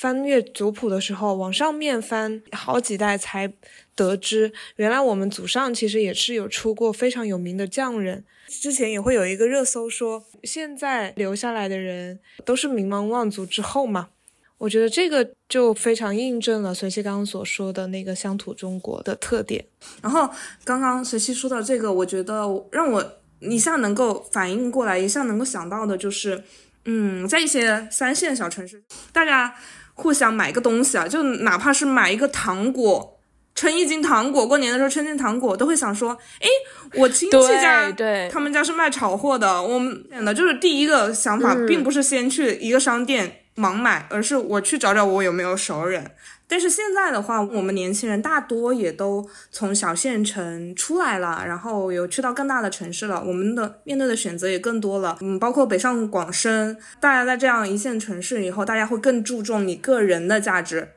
[0.00, 3.52] 翻阅族谱的时候，往上面翻好几代才
[3.94, 8.24] 得知，原来我们祖上其实也是有出过非常有名的匠人。
[8.48, 14.08] 之前也会有一个热搜说，现在留下来的人都是名门望族之后嘛。
[14.56, 19.62] 我觉得这个就非常印证了随西刚刚所说的那个乡土中国的特点。
[20.00, 20.30] 然后
[20.64, 26.42] 刚刚随西说到这个，我觉得让我一下能够反应过来，一下能够想到的就是，
[26.86, 28.82] 嗯，在一些三线小城市，
[29.12, 29.54] 大家。
[30.00, 33.20] 互相买个东西啊，就哪怕是买一个糖果，
[33.54, 36.48] 称一斤糖果，过年的时候称斤糖果，都会想说，哎，
[36.94, 46.12] 我亲戚家，对，他们家是卖炒货的，我们的就是第一个想法，并不是先去一个商店盲买，而是我去找找我有没有熟人。
[46.50, 53.22] 但是现在的话，我们年轻人大多也都从小县城出来了，然后有去到更大的城市了。
[53.24, 60.88] 我们的面对的选择也更多了，嗯，包括北上广深，大家在这样一线城市以后，大家会更注重你个人的价值，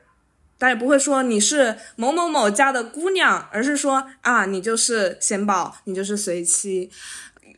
[0.58, 6.90] 大家不会说你是某某某家的姑娘，而是说啊，你就是贤宝，你就是随妻。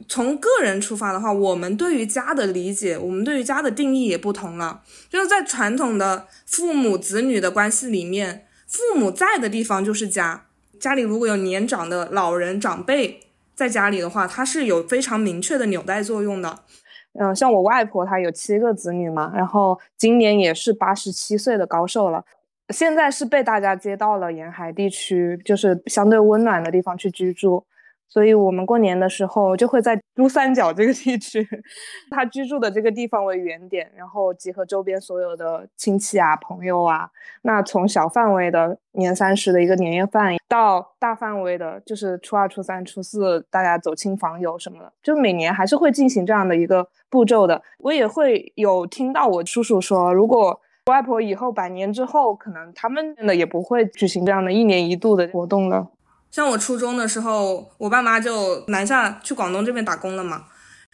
[0.08, 4.82] 从个人出发的话，我们对于家的理解，我们对于家的定义也不同了。
[5.08, 10.46] 就是在传统的父母子女的关系里面，父母在的地方就是家。
[10.78, 13.20] 家里如果有年长的老人长辈
[13.54, 16.60] 在家里的话，它是有非常明确的纽带作用的。
[17.18, 22.22] 嗯，像我外婆她有七个子女嘛，然后今年也是八十七岁的高寿了。
[22.68, 27.64] 现在是被大家接到了沿海地区，就是相对温暖的地方去居住。
[28.08, 31.46] 所以我们过年的时候就会在珠三角这个地区，
[32.10, 37.10] 他居住的这个地方为原点，然后集合周边所有的亲戚啊、朋友啊。
[37.42, 47.62] 那从小范围的年三十的一个年夜饭，到大范围的，就是初二、初三、初四大家走亲访友什么的，就每年还是会进行这样的一个步骤的。
[47.78, 55.88] 我也会有听到我叔叔说，如果外婆以后百年之后，可能他们的也不会举行这样的一年一度的活动了。
[56.30, 60.44] 像我初中的时候，我爸妈就南下去广东这边打工了嘛。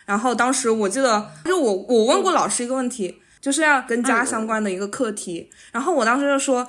[0.04, 5.50] 然后当时我记得，就我我问过老师一个问题，就是要跟家相关的一个课题。
[5.70, 6.66] 然后我当时就说：“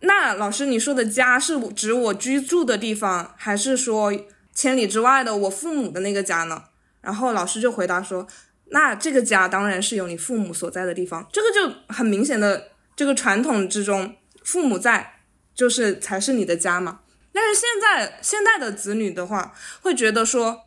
[0.00, 4.12] 那老师，你说的家是指我居住的地方，还是说
[4.54, 6.62] 千里之外的我父母的那个家呢？”
[7.00, 8.26] 然后老师就回答说
[8.70, 11.26] ：“那这个家当然是有你父母所在的地方。
[11.32, 15.14] 这个就很明显的，这个传统之中，父母在
[15.54, 17.00] 就是才是你的家嘛。”
[17.40, 20.60] 但是现在现在的子女的话，会觉得说，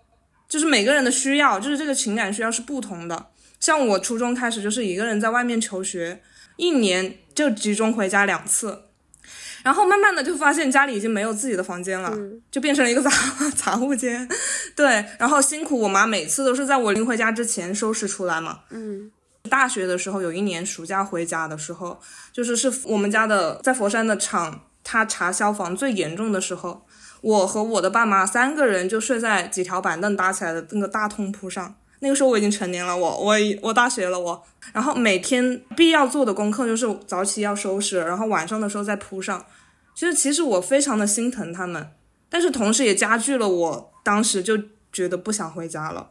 [0.49, 3.27] 就是每个人的需要，就是这个情感需要是不同的。
[3.59, 6.23] 像我初中开始就是一个人在外面求学，
[6.55, 8.85] 一年就集中回家两次，
[9.61, 12.11] 然后慢慢的就发现家里已经没有自己的房间了，
[12.49, 13.11] 就变成了一个杂
[13.55, 14.27] 杂物间。
[14.75, 18.61] 对，然后辛苦我妈每次都是在我临回家之前收拾出来嘛。
[18.71, 19.11] 嗯，
[19.47, 24.63] 大学的时候有一年暑假回家的时候，就是是我们家的在佛山的厂。
[24.83, 26.85] 他查消防最严重的时候，
[27.21, 31.75] 我和我的爸妈三个人就睡在几条板凳搭起来的那个大通铺上。
[31.99, 34.43] 那个时候我已经成年了，我我我大学了我。
[34.73, 39.45] 然后每天必要做的功课就是早起要收拾，然后晚上的时候再铺上。
[39.95, 41.91] 其实其实我非常的心疼他们，
[42.29, 44.57] 但是同时也加剧了我当时就
[44.91, 46.09] 觉得不想回家了，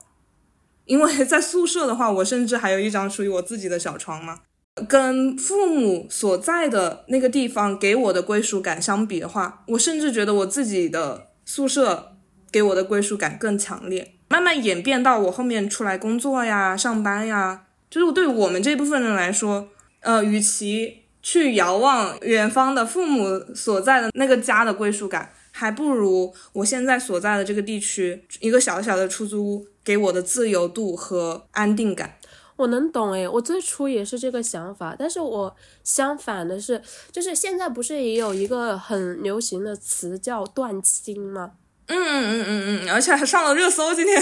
[0.87, 4.41] 因为在宿舍的话，我甚至还有一张属于我自己的小床嘛。
[4.89, 12.17] 跟父母所在的那个地方给我的归属感相比的话，我甚至觉得我自己的宿舍
[12.51, 14.15] 给我的归属感更强烈。
[14.29, 19.69] 慢慢演变到我后面出来工作呀、上班呀，就是对我们这部分人来说，
[20.01, 32.17] 呃，与其去遥望远方的父母所在的那个家的归属感，还不如我现在所在的这个地区一个小小的出租屋给我的自由度和安定感。
[32.57, 41.55] 我能懂诶，我最初也是这个想法，但是我相反的是，就是现在不是也有一个很流行的词叫断亲吗？
[41.87, 43.95] 嗯嗯嗯嗯嗯，而且还上了热搜。
[43.95, 44.17] 今天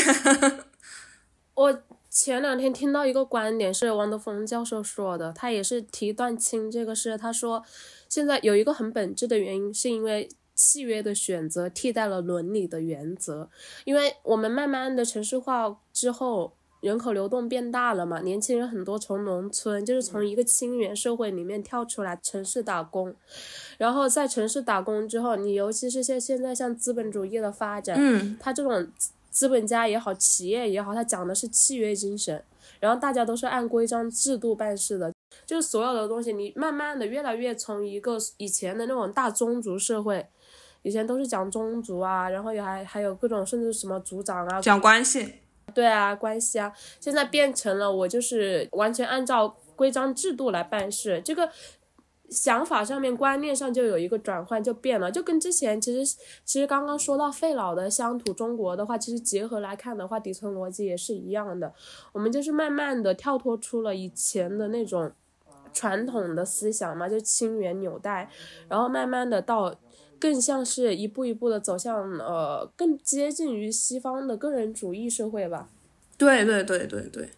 [1.55, 7.19] 我前两天听到一个观点是王德峰教授说的，他也是提断亲这个事。
[7.19, 7.63] 他说，
[8.09, 13.51] 现在有一个很本质的原因，是因为契约的选择替代了伦理的原则，
[13.85, 16.57] 因为我们慢慢的城市化之后。
[16.81, 23.15] 人口流动变大了嘛，年轻人很多从农村，就是从一个清源社会里面跳出来城市打工，
[23.77, 28.91] 然后在城市打工之后，你尤其是像现在像资本主义的发展，嗯，他这种
[29.31, 32.43] 资本家也好，企业也好，他讲的是契约精神，
[32.81, 35.13] 然后大家都是按规章制度办事的，
[35.45, 40.27] 就是所有的东西，你慢慢的越来越从一个以前的那种大宗族社会，
[40.81, 45.35] 以前都是讲宗族啊，然后也还还有各种甚至什么族长啊，讲关系。
[45.75, 51.51] 对啊，关系啊，现在变成了我就是完全按照规章制度来办事，这个
[52.29, 61.73] 想法上面、观念上就有一个转换，就变了，就跟之前其实其实刚刚说到费老的乡土中国的话，其实结合来看的话，底层逻辑也是一样的。
[62.13, 65.11] 我们就是慢慢的跳脱出了以前的那种
[65.73, 68.31] 传统的思想嘛，就亲缘纽带，
[68.69, 69.75] 然后慢慢的到。
[70.21, 75.71] 更像是一步一步的走向，呃，更接近于西方的个人主义社会吧。
[76.19, 77.31] 对对对对对。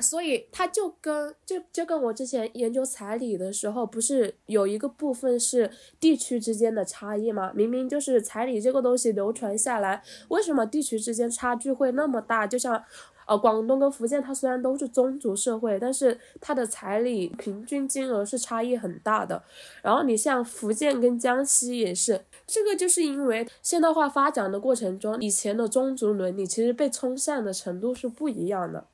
[0.00, 7.52] 所以它就跟就就跟我之前研究彩礼的时候，不是有一个部分是地区之间的差异吗？
[7.54, 12.46] 明明就是彩礼这个东西流传下来，为什么地区之间差距会那么大？
[12.46, 12.84] 就像。
[13.26, 19.42] 呃，广东跟福建，它虽然都是宗族社会，但是它的彩礼平均金额是差异很大的。
[19.82, 28.86] 然后你像福建跟江西也是，这个就是因为现代化发展的过程中，以前的宗族伦理其实被冲散的程度是不一样的。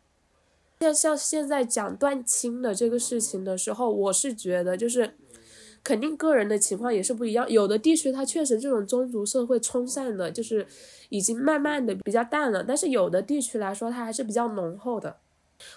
[0.80, 5.14] 像像现在讲断亲的这个事情的时候，我是觉得就是。
[5.84, 10.66] 肯定个人的情况也是不一样，有的地区它确实这种宗族社会冲散的，就是
[11.08, 15.16] 已经慢慢的比较淡了，但是有的地区来说，它还是比较浓厚的。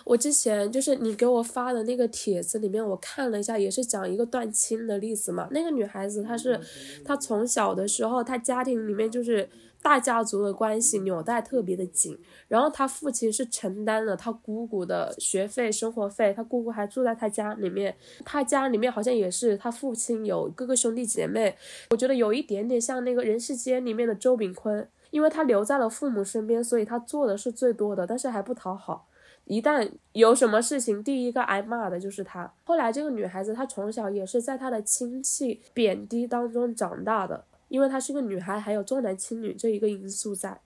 [0.03, 5.47] 我之前就是你给我发的那个帖子里面，我看了一下，也是讲一个断亲的例子嘛。
[5.51, 6.59] 那个女孩子她是，
[7.03, 9.49] 她从小的时候，她家庭里面就是。
[9.85, 12.17] 大家族的关系纽带特别的紧，
[12.47, 17.95] 然后他父亲是承担了他姑姑的学费、生活费，他姑姑还住在他家里面，
[18.25, 21.55] 他家里面好像也是他父亲有哥哥兄弟姐妹，
[21.91, 29.05] 我觉得有一点点像那个人世间里面的周炳坤，因为他留在了父母身边，所以他做的是最多的，但是还不讨好，
[29.45, 32.51] 一旦有什么事情，第一个挨骂的就是他。
[32.63, 37.45] 后来这个女孩子，她从小也是在她的亲戚贬低当中长大的。
[37.75, 40.61] 因为她是个女孩，还有重男轻女这一个因素在。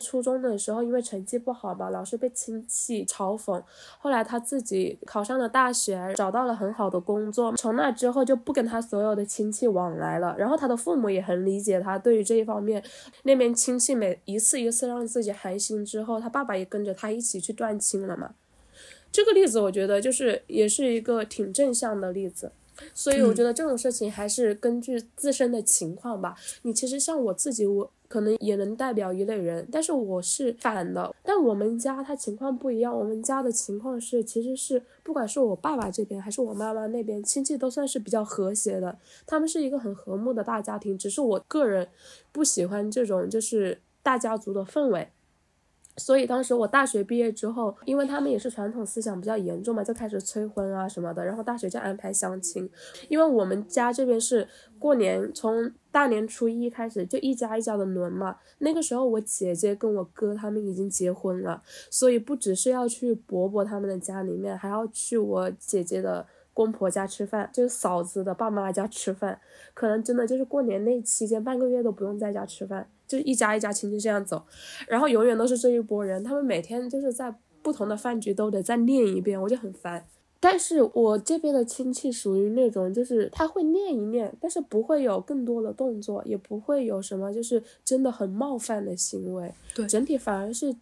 [0.00, 3.62] 初中的时候，因为成绩不好嘛，老是被亲戚嘲讽。
[3.98, 7.54] 后来她自己考上了大学，找到了很好的工作。
[7.54, 10.34] 从那之后就不跟她所有的亲戚往来了。
[10.38, 12.82] 然后她的父母也很理解她，对于这一方面，
[13.24, 18.34] 那边亲戚每一次一次让自己寒心之后，她爸爸也跟着她一起去断亲了嘛。
[19.12, 22.52] 这个例子我觉得就是也是一个挺正向的例子。
[22.92, 26.34] 所以我觉得这种事情还是根据自身的情况吧。
[26.62, 31.14] 你其实像我自己，我可能也能代表一类人，但是我是反的。
[31.22, 38.98] 但我们家他情况不一样，我们家的情况是，其实是不管是我爸爸这边还是我妈妈那边，亲戚都算是比较和谐的。
[39.26, 41.88] 他们是一个很和睦的大家庭，只是我个人
[42.30, 45.08] 不喜欢这种就是大家族的氛围。
[45.96, 51.24] 所以当时我大学毕业之后，因为他们也是传统思想比较严重嘛，就开始催婚啊什么的。
[51.24, 52.68] 然后大学就安排相亲，
[53.08, 58.36] 因为我们家这边是过年从大年初一开始就一家一家的轮嘛。
[58.58, 69.40] 那个时候我姐姐跟我哥他们已经结婚了，所以不只是要去伯伯他们的家里面，还要去我姐姐的公婆家吃饭，就是嫂子的爸妈家吃饭。
[69.72, 72.88] 可能真的就是过年那期间半个月都不用在家吃饭。
[73.06, 74.42] 就一家一家亲戚这样走，
[74.88, 80.06] 然后永远都是这一波人，他们每天就是在不同的饭局都得再念一遍，我就很烦。
[80.40, 89.50] 但是我这边的亲戚属于那种，就是他会念一念，但是不会有更多的动作，也不会有什么就是真的很冒犯的行为。
[89.74, 90.74] 对，整体反而是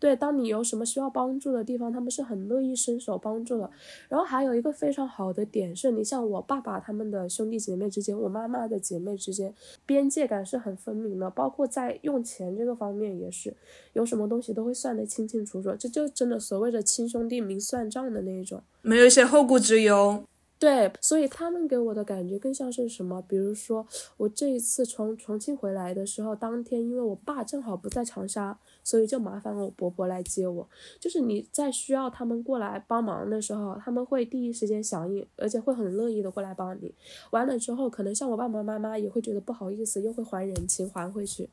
[0.00, 3.70] 对，当你有什么需要帮助的地方，他们是很乐意伸手帮助的。
[4.08, 9.52] 然后还有一个非常好的点是，你像我爸爸他们的兄弟姐妹之间，我妈妈的姐妹之间，
[9.84, 11.28] 边界感是很分明的。
[11.30, 13.54] 包括在用钱这个方面也是，
[13.92, 15.74] 有什么东西都会算得清清楚楚。
[15.76, 20.22] 这就真的所谓的亲兄弟明算账的那一种，没有一些后顾之忧。
[20.58, 23.22] 对，所以他们给我的感觉更像是什么？
[23.28, 23.86] 比如说
[24.16, 28.58] 我这一次从重庆回来的时候，当天因为我爸正好不在长沙。
[28.84, 30.66] 所以就麻烦我伯伯来接我，
[30.98, 36.94] 就是你在需要他们过来帮忙的时候，他们会第一时间响应，而且会很乐意的过来帮你。
[37.32, 41.50] 完了之后，可能像我爸爸妈妈也会觉得不好意思，又会还人情还回去，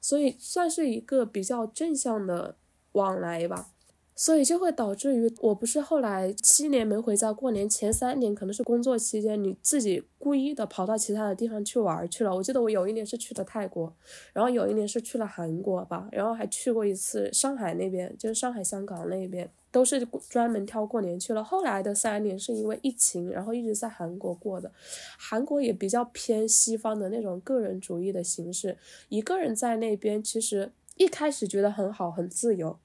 [0.00, 2.54] 所以算是一个比较正向的
[2.92, 3.73] 往来吧。
[4.16, 12.34] 所以就会导致于，我不是后来七年没回家过年，前三年可能是工作期间，你自己故意的跑到其他的地方去玩去了。
[12.34, 13.92] 我记得我有一年是去的泰国，
[14.32, 21.42] 然后有一年是去了韩国吧，然后还去过一次上海那边，就是上海、香港那边，都是专门挑过年去了。
[21.42, 24.70] 后来的三年是因为疫情，然后一直在韩国过的，
[25.18, 32.78] 韩国也比较偏西方的那种个人主义的形式，一个人在那边其实一开始觉得很好，很自由。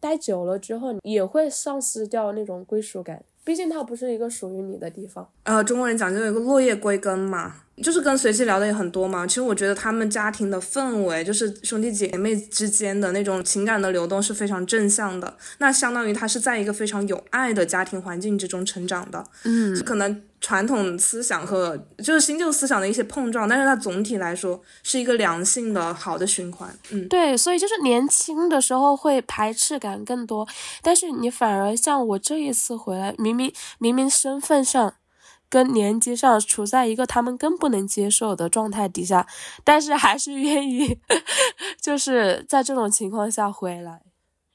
[0.00, 5.28] 待久了之后，也会丧失掉那种归属感，毕竟它不是一个属于你的地方。
[5.44, 9.26] 呃，中国人讲究一个落叶归根嘛，就是跟随机聊的也很多嘛。
[9.26, 15.36] 其实我觉得他们家庭的氛围，就是兄弟姐妹之间的那种情感的流动是非常正向的。
[15.58, 19.24] 那相当于他是在一个非常有爱的家庭环境之中成长的。
[19.44, 20.22] 嗯，可能。
[20.42, 26.74] 传统思想和就是新旧思想的一些碰撞，但是它总体来说是一个良性的好的循环。
[26.88, 30.48] 嗯，对，所以就是年轻的时候会排斥感更多，
[30.80, 34.94] 但是你反而像我这一次回来，明明明明身份上
[35.50, 39.26] 跟年纪上处在一个他们更不能接受的状态底下，
[39.64, 40.98] 但是还是愿意
[41.82, 44.00] 就是在这种情况下回来。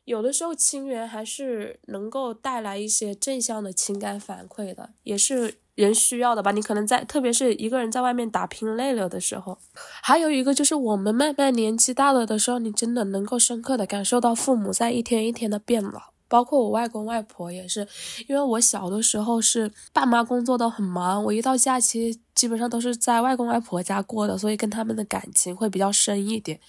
[0.05, 5.59] 有的时候亲缘还是能够带来一些正向的情感反馈的，也是。
[5.75, 9.57] 人需要的吧，你可能在，特别是一个人在外面打拼累了的时候，
[10.01, 17.88] 还有一个就是我们慢慢年纪大了的时候，你真的能够深刻的感受到父母在一天一天的变老，包括我外公外婆也是，
[18.28, 26.59] 因为我小的时候是爸妈工作都很忙，我一到假期基本上都是在外公外婆家过的，所以跟他们的感情会比较深一点。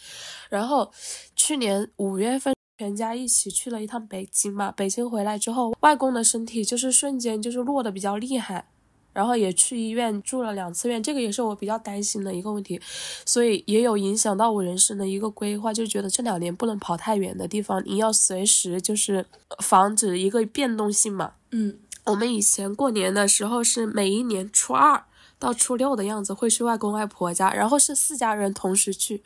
[0.50, 0.90] 然后
[1.34, 8.68] 去年五月份全家一起去了一趟北京嘛，北京回来之后，外公的身体就是瞬间就是落的比较厉害。
[9.16, 12.78] 然后也去医院住了两次院，这个也是我比较担心的一个问题，
[13.24, 19.24] 所以也有影响到我人生的一个规划，就觉得这两年不能跑太远的地方，你要随时就是
[19.60, 21.32] 防止一个变动性嘛。
[21.52, 25.04] 嗯，我们以前过年的时候是每一年初二。
[25.38, 29.22] 到初六的样子会去外公外婆家，然后是四家人同时去，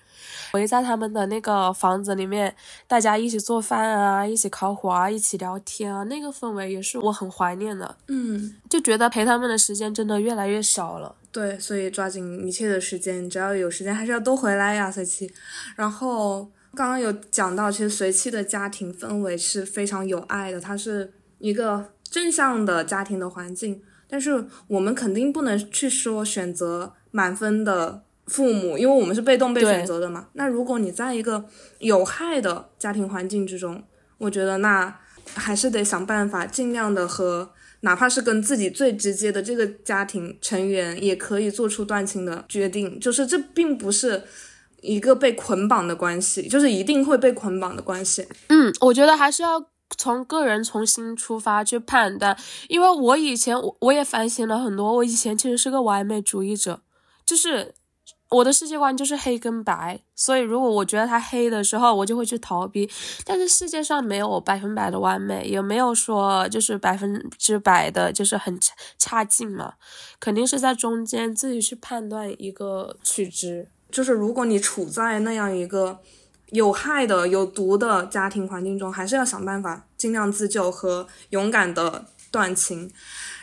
[0.54, 2.54] 围在他们的那个房子里面，
[2.88, 7.96] 大家一起做饭啊，一起烤火啊，一起聊天啊，那个氛围也是我很怀念的。
[8.08, 11.14] 嗯，就觉得陪他们的时间真的越来越少了。
[11.30, 15.32] 对，所以抓紧一切的时间，只要有时间还是要多回来呀，随七。
[15.76, 16.42] 然后
[16.74, 23.80] 刚刚有讲到，其实随七的家庭氛围是非常有爱的，它是一个正向的家庭的环境。
[24.10, 30.26] 但是我们肯定不能去说选择满分的父母，因为我们是被动被选择的嘛。
[30.32, 31.44] 那如果你在一个
[31.78, 33.82] 有害的家庭环境之中，
[34.18, 34.98] 我觉得那
[35.34, 37.50] 还是得想办法，尽量的和
[37.82, 42.98] 哪怕是跟自己最直接的这个家庭成员，也可以做出断亲的决定。
[42.98, 44.22] 就是这并不是
[44.80, 48.26] 一个被捆绑的关系，就是一定会被捆绑的关系。
[48.48, 49.70] 嗯，我觉得还是要。
[49.96, 52.36] 从个人重新出发去判断，
[52.68, 56.80] 因为我以前我我也反省了很多，我以前其实是个完美主义者，
[57.26, 57.74] 就是
[58.30, 62.88] 我的世界观就是黑跟白，所以如果我觉得他黑的时候，我就会去逃避。
[63.24, 68.58] 但是世界上没有百分百的完美，也没有说就是百分之百的就是很
[68.96, 69.74] 差劲嘛，
[70.18, 73.68] 肯定是在中间自己去判断一个取值。
[73.90, 76.00] 就是如果你处在那样一个。
[76.50, 82.90] 有害的、有毒的家庭环境中，还是要想办法尽量自救和勇敢的断情。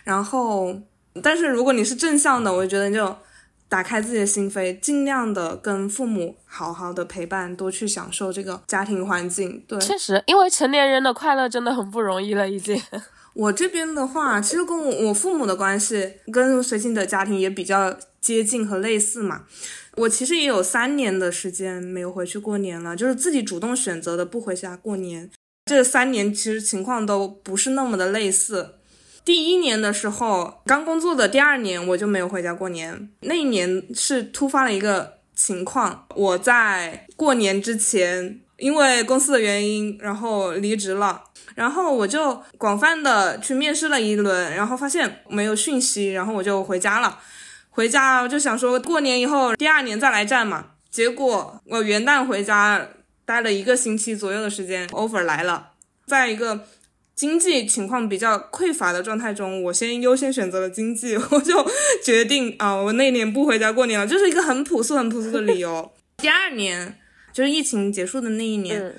[0.04, 0.76] 然后，
[1.22, 3.16] 但是如果你是正向的，我觉得就
[3.70, 9.64] 打开自己的心扉，尽量的跟父母好好的陪伴，多去享受这个家庭环境。
[9.68, 12.82] 对，确实，因为成年人的快乐真的很不容易了，已经。
[13.34, 19.44] 我这边的话，其实跟我父母的关系跟随性的家庭也比较接近和类似嘛。
[19.98, 25.30] 我其实也有三年的时间没有回去过年了，就是自己主动选择的不回家过年。
[25.66, 28.76] 这三年其实情况都不是那么的类似，
[29.26, 33.10] 第一年的时候，刚工作的第二年，我就没有回家过年。
[33.22, 41.24] 那一年是突发了一个情况，我在过年之前，因为公司的原因，然后离职了。
[41.56, 47.20] 然后我就广泛的去面试了一轮，然后发现没有讯息，然后我就回家了。
[47.78, 50.72] 回家我就想说过年以后第二年再来战嘛。
[50.90, 52.90] 结果我元旦回家
[53.24, 55.74] 待了一个星期左右的时间，offer 来了，
[56.08, 56.66] 在一个。
[57.18, 61.68] 经济情况比较匮乏的状态中，我先优先选择了经济， 我就
[62.06, 65.92] 决定啊，我那年不回家过年了，就是一个很朴素、很朴素的理由。
[66.18, 67.00] 第二年
[67.34, 68.94] 就是疫情结束的那一年。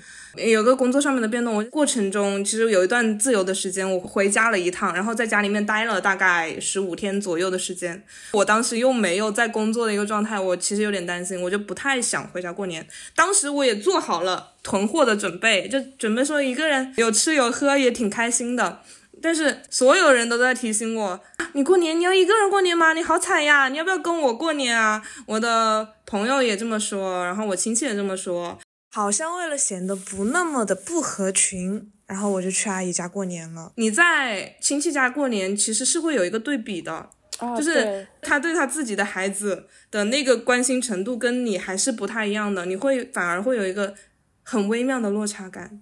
[0.47, 8.03] 有个工作上面的变动，我过程中其实有一段自由的时间，我回家了一趟，然后在家里面待了大概十五天左右的时间。
[8.32, 12.86] 我当时又没有在工作的一个状态，我其实有点担心，我就不太想回家过年。
[13.14, 18.80] 当时我也做好了囤货的准备，就准备说一个人有吃有喝也挺开心的。
[19.20, 21.20] 但是所有人都在提醒我，
[21.55, 22.93] 你过年你要一个人过年吗？
[22.93, 23.68] 你好惨呀！
[23.68, 25.03] 你要不要跟我过年啊？
[25.26, 28.57] 我的朋友也这么说，然后我亲戚也这么说。
[28.91, 33.72] 好像为了显得不那么的不合群，然后我就去阿姨家过年了。
[33.76, 37.11] 你在亲戚家过年，其实是会有一个对比的，
[37.57, 43.95] 就是他对他自己的孩子的那个关心程度跟你还是不太一样的，你会反而会有一个
[44.43, 45.80] 很微妙的落差感。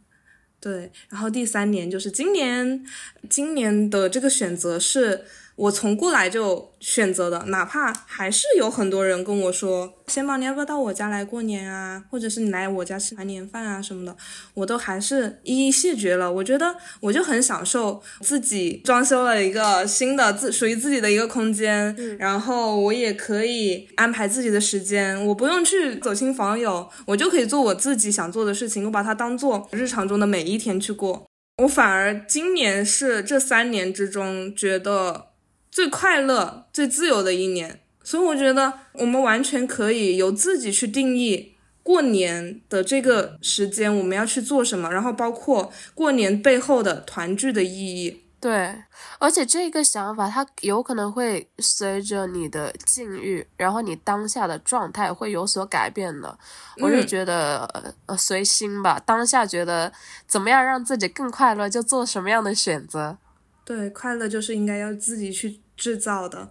[0.60, 2.84] 对，然后第三年就是今年，
[3.30, 5.24] 今年的这个选择是。
[5.56, 12.04] 我从过来就选择的，哪怕还是有很多人跟我说，先宝你要不要到我家来过年啊？
[12.10, 14.14] 或者是你来我家吃团年饭啊什么的，
[14.52, 16.30] 我都还是一一谢绝了。
[16.30, 31.26] 我觉得我就很享受自己装修了一个新的自属于自己的一个空间，然后我也可以安排自己的时间，我不用去走亲访友，我就可以做我自己想做的事情，我把它当做日常中的每一天去过。
[31.62, 35.28] 我反而今年是这三年之中觉得。
[35.76, 48.22] 最快乐、最自由的一年，所以我觉得我们完全可以由自己去定义过年的这个时间我们要去做什么，然后包括过年背后的团聚的意义。
[48.40, 48.74] 对，
[49.18, 56.38] 而且这个想法它有可能会随着你的境遇，然后你当下的状态会有所改变的。
[56.78, 59.92] 我是觉得呃随心吧，当下觉得
[60.26, 63.18] 怎么样让自己更快乐，就做什么样的选择。
[63.62, 65.60] 对，快乐就是应该要自己去。
[65.76, 66.50] 制造的，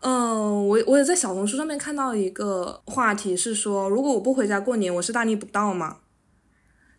[0.00, 5.98] 嗯，我我也在小红书上面看到一个话题是说，如果我不回家过年，我是大逆不道吗？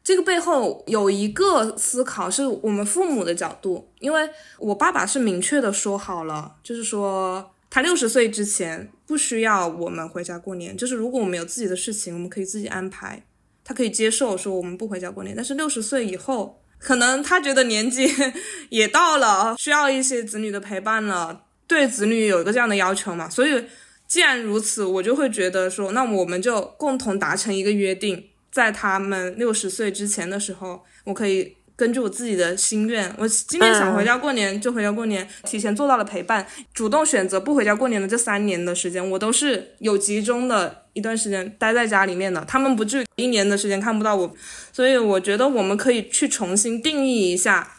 [0.03, 13.25] 这个背后有一个思考是我们父母的角度，因为我爸爸是明确的说好了，就是说他六十岁之前不需要我们回家过年，就是如果我们有自己的事情，我们可以自己安排，
[13.63, 18.07] 他可以接受说我们不回家过年，但是六十岁以后，可能他觉得年纪
[18.69, 21.44] 也到了，需要一些子女的陪伴了。
[21.67, 23.63] 对子女有一个这样的要求嘛，所以
[24.07, 44.31] 既然如此，我就会觉得说，那我们就共同达成一个约定，在他们六十岁之前的时候，我可以根据我自己的心愿，我今年想回家过年就回家过年，提前做到了陪伴，主动选择不回家过年的这三年的时间，我都是有集中的一段时间待在家里面的，他们不至于一年的时间看不到我，
[44.71, 47.71] 所以我觉得我们可以去重新定义一下。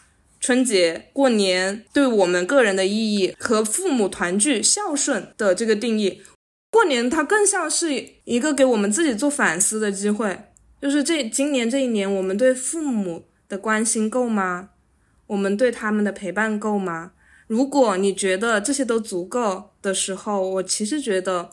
[0.47, 6.21] 春节过年对我们个人的意义和父母团聚孝顺的这个定义，
[6.71, 10.43] 过年它更像是一个给我们自己做反思的机会。
[10.81, 14.69] 就是这今年这一年，我们对父母的关心够吗？
[15.25, 17.11] 我们对他们的陪伴够吗？
[17.47, 21.49] 如果你觉得这些都足够的时候，我其实觉得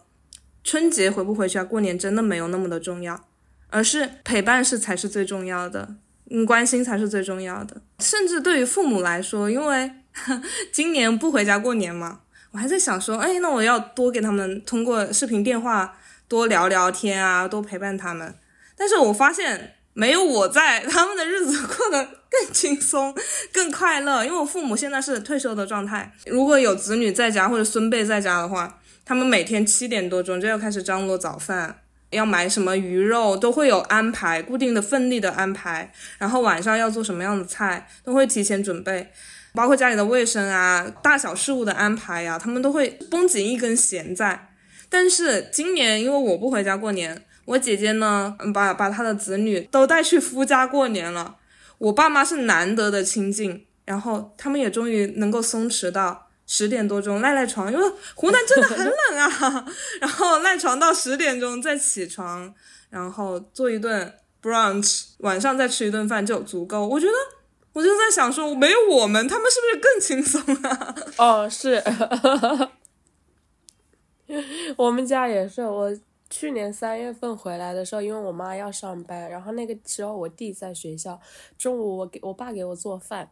[0.63, 3.27] 春节回不回去啊，过年真的没有那么的重要，
[3.71, 5.97] 而是陪伴是才是最重要的。
[6.31, 7.81] 嗯，关心才是最重要的。
[7.99, 9.91] 甚至对于父母来说，因为
[10.73, 12.21] 今年不回家过年嘛，
[12.53, 15.97] 我还在想说，哎，那我要多给他们通过视频电话
[16.29, 18.35] 多聊聊天啊，多陪伴他们。
[18.77, 23.15] 但是我发现没有我在，他们的日子过得更轻松、
[23.53, 24.25] 更快乐。
[24.25, 31.81] 因为我父母现在是退休的状态，如果有子女在家或者孙辈在家的话，他们每天七点多钟就要开始张罗早饭。
[32.15, 39.11] 要买什么鱼肉都会有安排，固定的份例的安排，然后晚上要做什么样的菜都会提前准备，
[39.53, 44.49] 包括家里的卫生啊、大小事务的安排呀，他们都会绷紧一根弦在。
[44.89, 51.37] 但是今年因为我不回家过年，我姐姐呢把把她的子女都带去夫家过年了，
[51.79, 56.24] 我爸妈是难得的亲近，然后他们也终于能够松弛到。
[56.47, 59.67] 十点多钟赖赖床，因为湖南真的很冷啊。
[60.01, 62.55] 然后赖床到十点钟再起床，
[62.91, 66.87] 然后做一顿 brunch，晚上再吃一顿饭就足够。
[66.87, 67.13] 我觉得
[67.73, 70.95] 我就在想说，没有我们，他们是不是更轻松啊？
[71.19, 71.83] 哦，是，
[74.77, 75.63] 我们家也是。
[75.63, 75.91] 我
[76.31, 81.21] 去年三月份回来的时候，因为我妈要上班，然后那个时候我弟在学校，
[81.57, 83.31] 中午我给我爸给我做饭，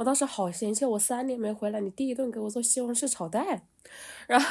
[0.00, 3.64] 我当时好嫌弃，我三年没回来，你第一顿给我做西红柿炒蛋，
[4.26, 4.46] 然后，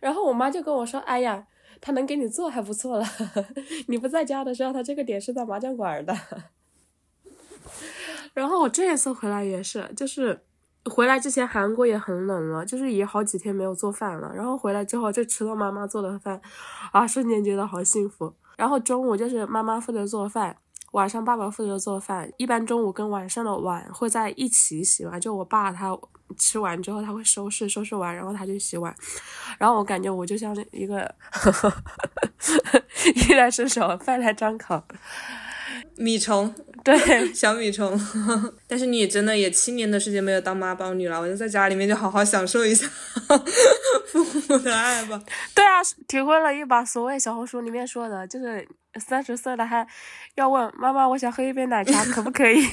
[0.00, 1.46] 然后我妈就跟我说，哎呀，
[1.82, 3.04] 他能给你做还不错了，
[3.88, 6.16] 你不在家的时候，他这个点是在麻将馆的。
[8.32, 10.40] 然后我这一次回来也是，就是
[10.86, 14.32] 回来之前韩国也很冷了，就是也好几天没有做饭了。
[14.34, 16.40] 然后回来之后就吃到妈妈做的饭，
[16.92, 18.32] 啊，瞬间觉得好幸福。
[18.56, 20.56] 然后中午就是妈妈负责做饭，
[20.96, 22.32] 晚上爸爸负责做饭。
[22.38, 25.94] 一般中午跟晚上的碗会在一起洗完，就我爸他
[26.38, 28.94] 吃完之后他会收拾，收拾完然后他就洗碗。
[29.58, 31.70] 然后我感觉我就像一个呵呵
[33.14, 34.82] 衣来伸手饭来张口，
[35.96, 36.54] 米虫。
[36.84, 36.96] 对，
[37.34, 38.00] 小米虫，
[38.68, 42.86] 但是你真的也七年的时间没有当妈宝女了，我就在家里面就好好享受一下
[44.06, 45.20] 父母的爱吧。
[45.52, 48.66] 对啊，体会了一把所谓小红书里面说的，就是
[49.00, 49.84] 三十岁了还
[50.36, 52.64] 要问妈妈，我想喝一杯奶茶，可不可以？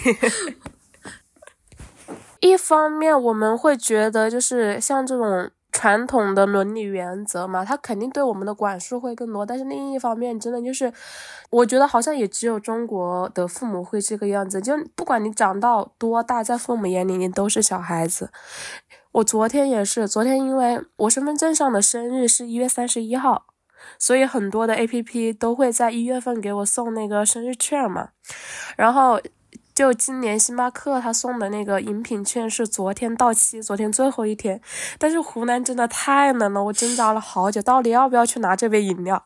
[2.40, 5.50] 一方面我们会觉得，就是像这种。
[5.74, 9.46] 传统的伦理原则嘛，他肯定对我们的管束会更多。
[9.46, 10.94] 但是另一方面，真的就是，
[11.50, 14.62] 我觉得好像也只有中国的父母会这个样子。
[14.62, 18.30] 就不管你长到多大，在父母眼里你都是小孩子。
[19.14, 23.48] 我昨天也是，昨天因为我身份证上的生日是一月三十一号，
[24.00, 28.10] 所以很多的 A P P 都会在一月份给我送那个生日券嘛，
[28.78, 29.20] 然后。
[29.74, 34.62] 就今年星巴克他送的那个饮品券是昨天到期，昨天最后一天。
[35.00, 39.26] 但是湖南真的太冷了，我挣扎了好久，到底要不要去拿这杯饮料？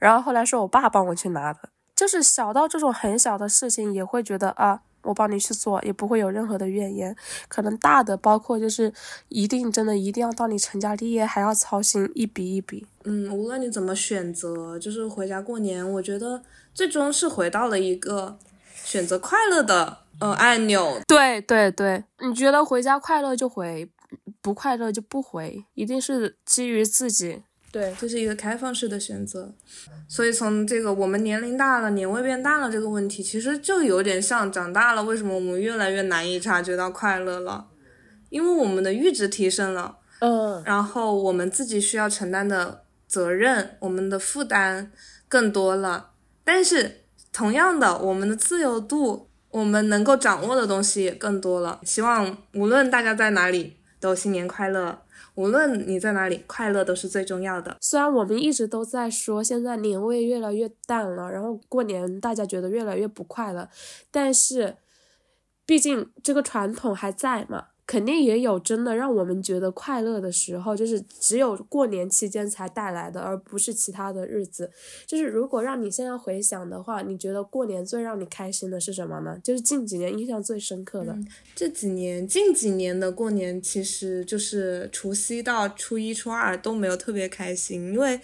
[0.00, 1.68] 然后后来是我爸帮我去拿的。
[1.94, 7.14] 就是小到这种很小的事情，也会觉得啊，我帮你去做，也不会有任何的怨言。
[7.46, 8.92] 可能大的，包括就是
[9.28, 12.84] 一定真的一定要到你成家立业，还要操心一笔一笔。
[13.04, 16.42] 嗯，无论你怎么选择，就是回家过年，我觉得
[16.74, 18.36] 最终是回到了一个。
[18.84, 23.88] 选择快乐的呃按钮，对对对，你觉得回家快乐就回，
[24.42, 29.54] 不快乐就不回，一定是基于自己，对，这是一个开放式的选择。
[30.08, 37.68] 所以从这个我们年龄大了，年味变淡了这个问题，其实就有点像长大了，为什么我们越来越难以察觉到快乐了？
[38.30, 44.90] 因为我们的阈值提升了，嗯，然后我们自己需要承担的责任，我们的负担
[45.28, 46.10] 更多了，
[46.42, 46.99] 但是。
[47.32, 51.80] 同样的，我们的自由度，我们能够掌握的东西也更多了。
[51.84, 55.02] 希望无论大家在哪里，都新年快乐。
[55.36, 57.76] 无论你在哪里，快乐都是最重要的。
[57.80, 63.68] 虽然我们一直都在说现在年味越来越淡了，然后过年大家觉得越来越不快乐，
[64.10, 64.76] 但是，
[65.64, 67.68] 毕竟这个传统还在嘛。
[67.90, 74.70] 肯定也有真的让我们觉得快乐的时候，就是只有过年期间才带来的，而不是其他的日子。
[75.08, 79.36] 就是如果让你现在回想的话，你觉得过年最让你开心的是什么呢？
[79.42, 81.18] 就是近几年印象最深刻的。
[81.56, 88.20] 这几年，近几年的过年其实就是除夕到初一、初二都没有特别开心，因为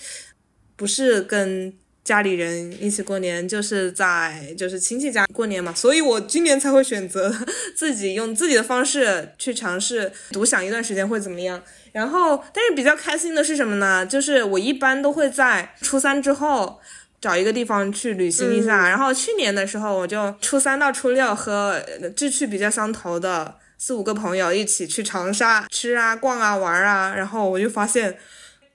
[0.76, 1.74] 不是跟。
[2.06, 7.34] 家里人一起过年，就是在就是亲戚家过年嘛，所以我今年才会选择
[7.74, 11.60] 自己用自己的方式去尝试独享一段时间会怎么样。
[11.90, 14.06] 然后，但是比较开心的是什么呢？
[14.06, 16.78] 就是我一般都会在初三之后
[17.20, 18.88] 找一个地方去旅行一下。
[18.88, 21.84] 然后去年的时候，我就初三到初六和
[22.14, 27.12] 志趣比较相投的四五个朋友一起去长沙吃啊、逛啊、玩啊。
[27.16, 28.16] 然后我就发现。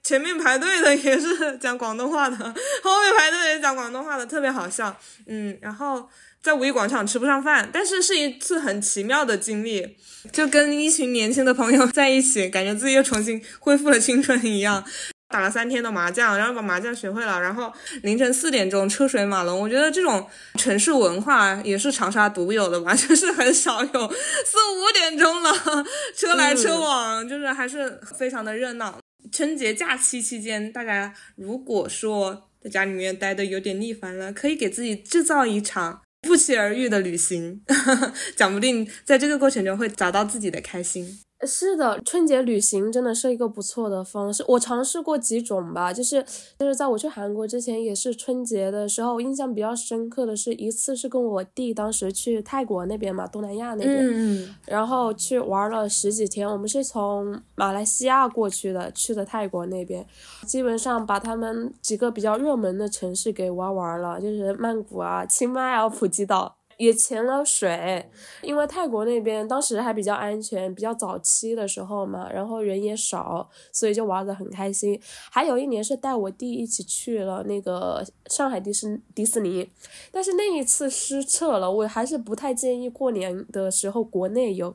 [0.02, 2.36] 前面排队的也是讲广东话的，
[2.82, 4.96] 后面排队也讲广东话的，特别好笑。
[5.26, 6.08] 嗯，然后
[6.42, 9.96] 在五一广场吃不上饭，但是是一次很奇妙的经历，
[10.32, 14.84] 就跟一群年轻的朋友在一起，感觉自己又重新恢复了青春一样。
[15.28, 17.72] 打了三天的麻将，然后把麻将学会了，然后
[18.02, 19.58] 凌晨四点钟车水马龙。
[19.58, 20.28] 我觉得这种
[20.58, 25.54] 城市文化也是长沙独有的吧， 就是很少有四五点钟了，
[26.14, 28.98] 车来车往，就是还是非常的热闹。
[29.32, 37.62] 春节假期期间，大家如果说在家里面待的有点腻烦了，可以给自己制造一场不期而遇的旅行，
[38.36, 41.18] 讲不定在这个过程中会找到自己的开心。
[41.44, 44.44] 是的，春节旅行真的是一个不错的方式。
[44.46, 46.24] 我尝试过几种吧，就是
[46.58, 56.48] 就是在我去韩国之前，也是春节的时候，印象比较深刻的是一次是跟我弟当时去泰国那边嘛，东南亚那边，然后去玩了十几天。
[56.48, 60.06] 我们是从马来西亚过去的，去的泰国那边，
[60.46, 66.56] 基本上把他们几个比较热门的城市给玩完了，就是曼谷啊、清迈啊、普吉岛。
[66.82, 68.10] 也潜了水，
[68.42, 75.00] 因为泰国那边当时还比较安全，比较早期的时候嘛，然后人也少，所以就玩的很开心。
[75.30, 79.70] 还有一年是带我弟一起去了那个上海迪士迪士尼，
[80.10, 84.74] 但是那一次失策了，我还是不太建议过年的时候国内游，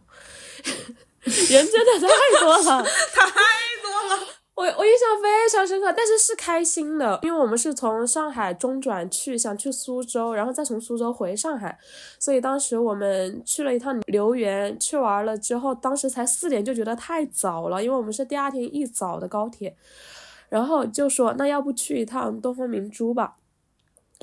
[1.24, 3.22] 人真的太多了， 太
[3.84, 4.37] 多了。
[4.58, 11.78] 我我印象非常深刻，但是是开心的，因为我们是从上海中转去，想去苏州，然后再从苏州回上海，
[12.18, 19.76] 所以当时我们去了一趟留园，去玩了之后，当时才四点就觉得太早了，因为我们是第二天一早的高铁，
[20.50, 23.36] 然后就说那要不去一趟东方明珠吧，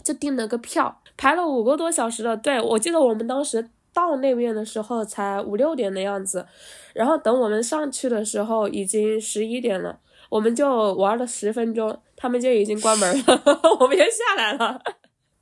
[0.02, 6.44] 就订了个票，排了五个多小时的队，我记得我们当时到那边的时候才五六点的样子，
[6.92, 10.00] 然后等我们上去的时候已经十一点了。
[10.28, 13.42] 我们就玩了十分钟，他们就已经关门了，
[13.80, 14.80] 我们就下来了。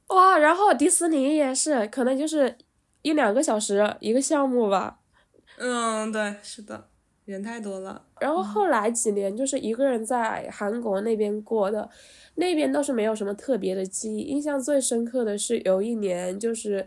[0.08, 2.56] 哇，然后迪士尼也是，可能就是
[3.02, 4.98] 一两个小时一个项目吧。
[5.56, 6.88] 嗯，对，是的，
[7.24, 8.02] 人太多了。
[8.20, 11.88] 然后后来几年就是一个人在韩国那边过的。
[12.34, 16.86] 那边倒是没有什么特别的记忆，印象最深刻的是有一年，就是，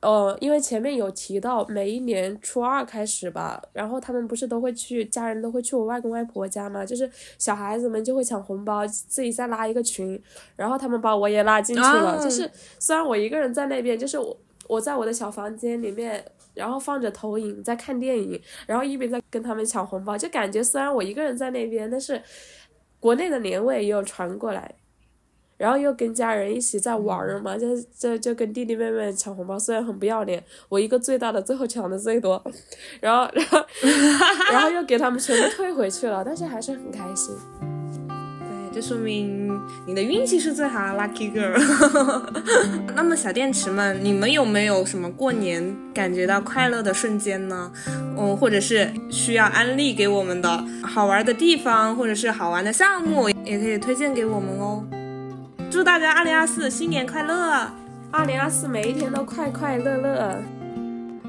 [0.00, 10.18] 呃，因为前面有提到每一年初二开始吧，然后他们不是都会去，家人都会去我外公外婆家嘛，就是小孩子们就会抢红包，自己再拉一个群，
[10.56, 14.34] 然后他们把我也拉进去了，就是虽然我一个人在那边，就是我
[14.66, 16.24] 我在我的小房间里面，
[16.54, 22.22] 然后放着投影在看电影，然后一边在跟他们抢红包，就感觉虽然我一个人在那边，但是。
[23.02, 24.74] 国内的年味也有传过来，
[25.56, 32.44] 然后又跟家人一起在玩儿嘛，就就就跟弟弟妹妹抢红包，虽然很不要脸，我一个最大的最后抢的最多，
[33.00, 33.64] 然后然后
[34.52, 37.34] 然后又给他们全部退回去了，但是还是很开心。
[38.72, 42.22] 这说明你的运气是最好，lucky girl。
[42.94, 47.70] 那么小电池们，你们有没有什么过年感觉到快乐的瞬间呢？
[48.16, 54.84] 嗯，或者是需要安利给我们的好玩的地方，或者是好玩的项目，也可以推荐给我们哦。
[55.70, 57.68] 祝大家二零二四新年快乐！
[58.12, 60.36] 二零二四每一天都快快乐乐。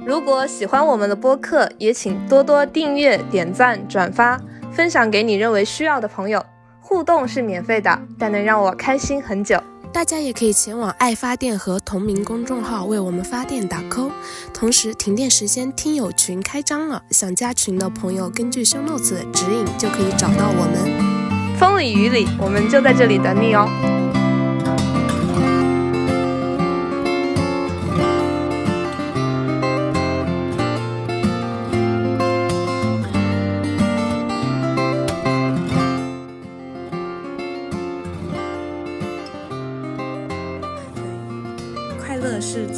[0.05, 4.39] 如果喜欢我们的播客，也请多多订阅、点赞、转发，
[4.71, 6.43] 分享给你认为需要的朋友。
[6.91, 9.57] 互动是免费的，但能让我开心很久。
[9.93, 14.11] 大家也可以前往爱发电和同名公众号为我们发电打 call。
[14.53, 21.57] 同时，停电时间听友群开张了，想加群的朋友根据 show notes 的指引就可以找到我们。
[21.57, 24.00] 风里雨里，我们就在这里等你哦。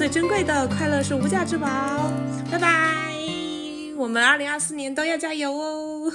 [0.04, 2.12] 最珍贵的快乐是无价之宝，
[2.52, 2.68] 拜拜！
[3.96, 6.12] 我们二零二四年都要加油哦。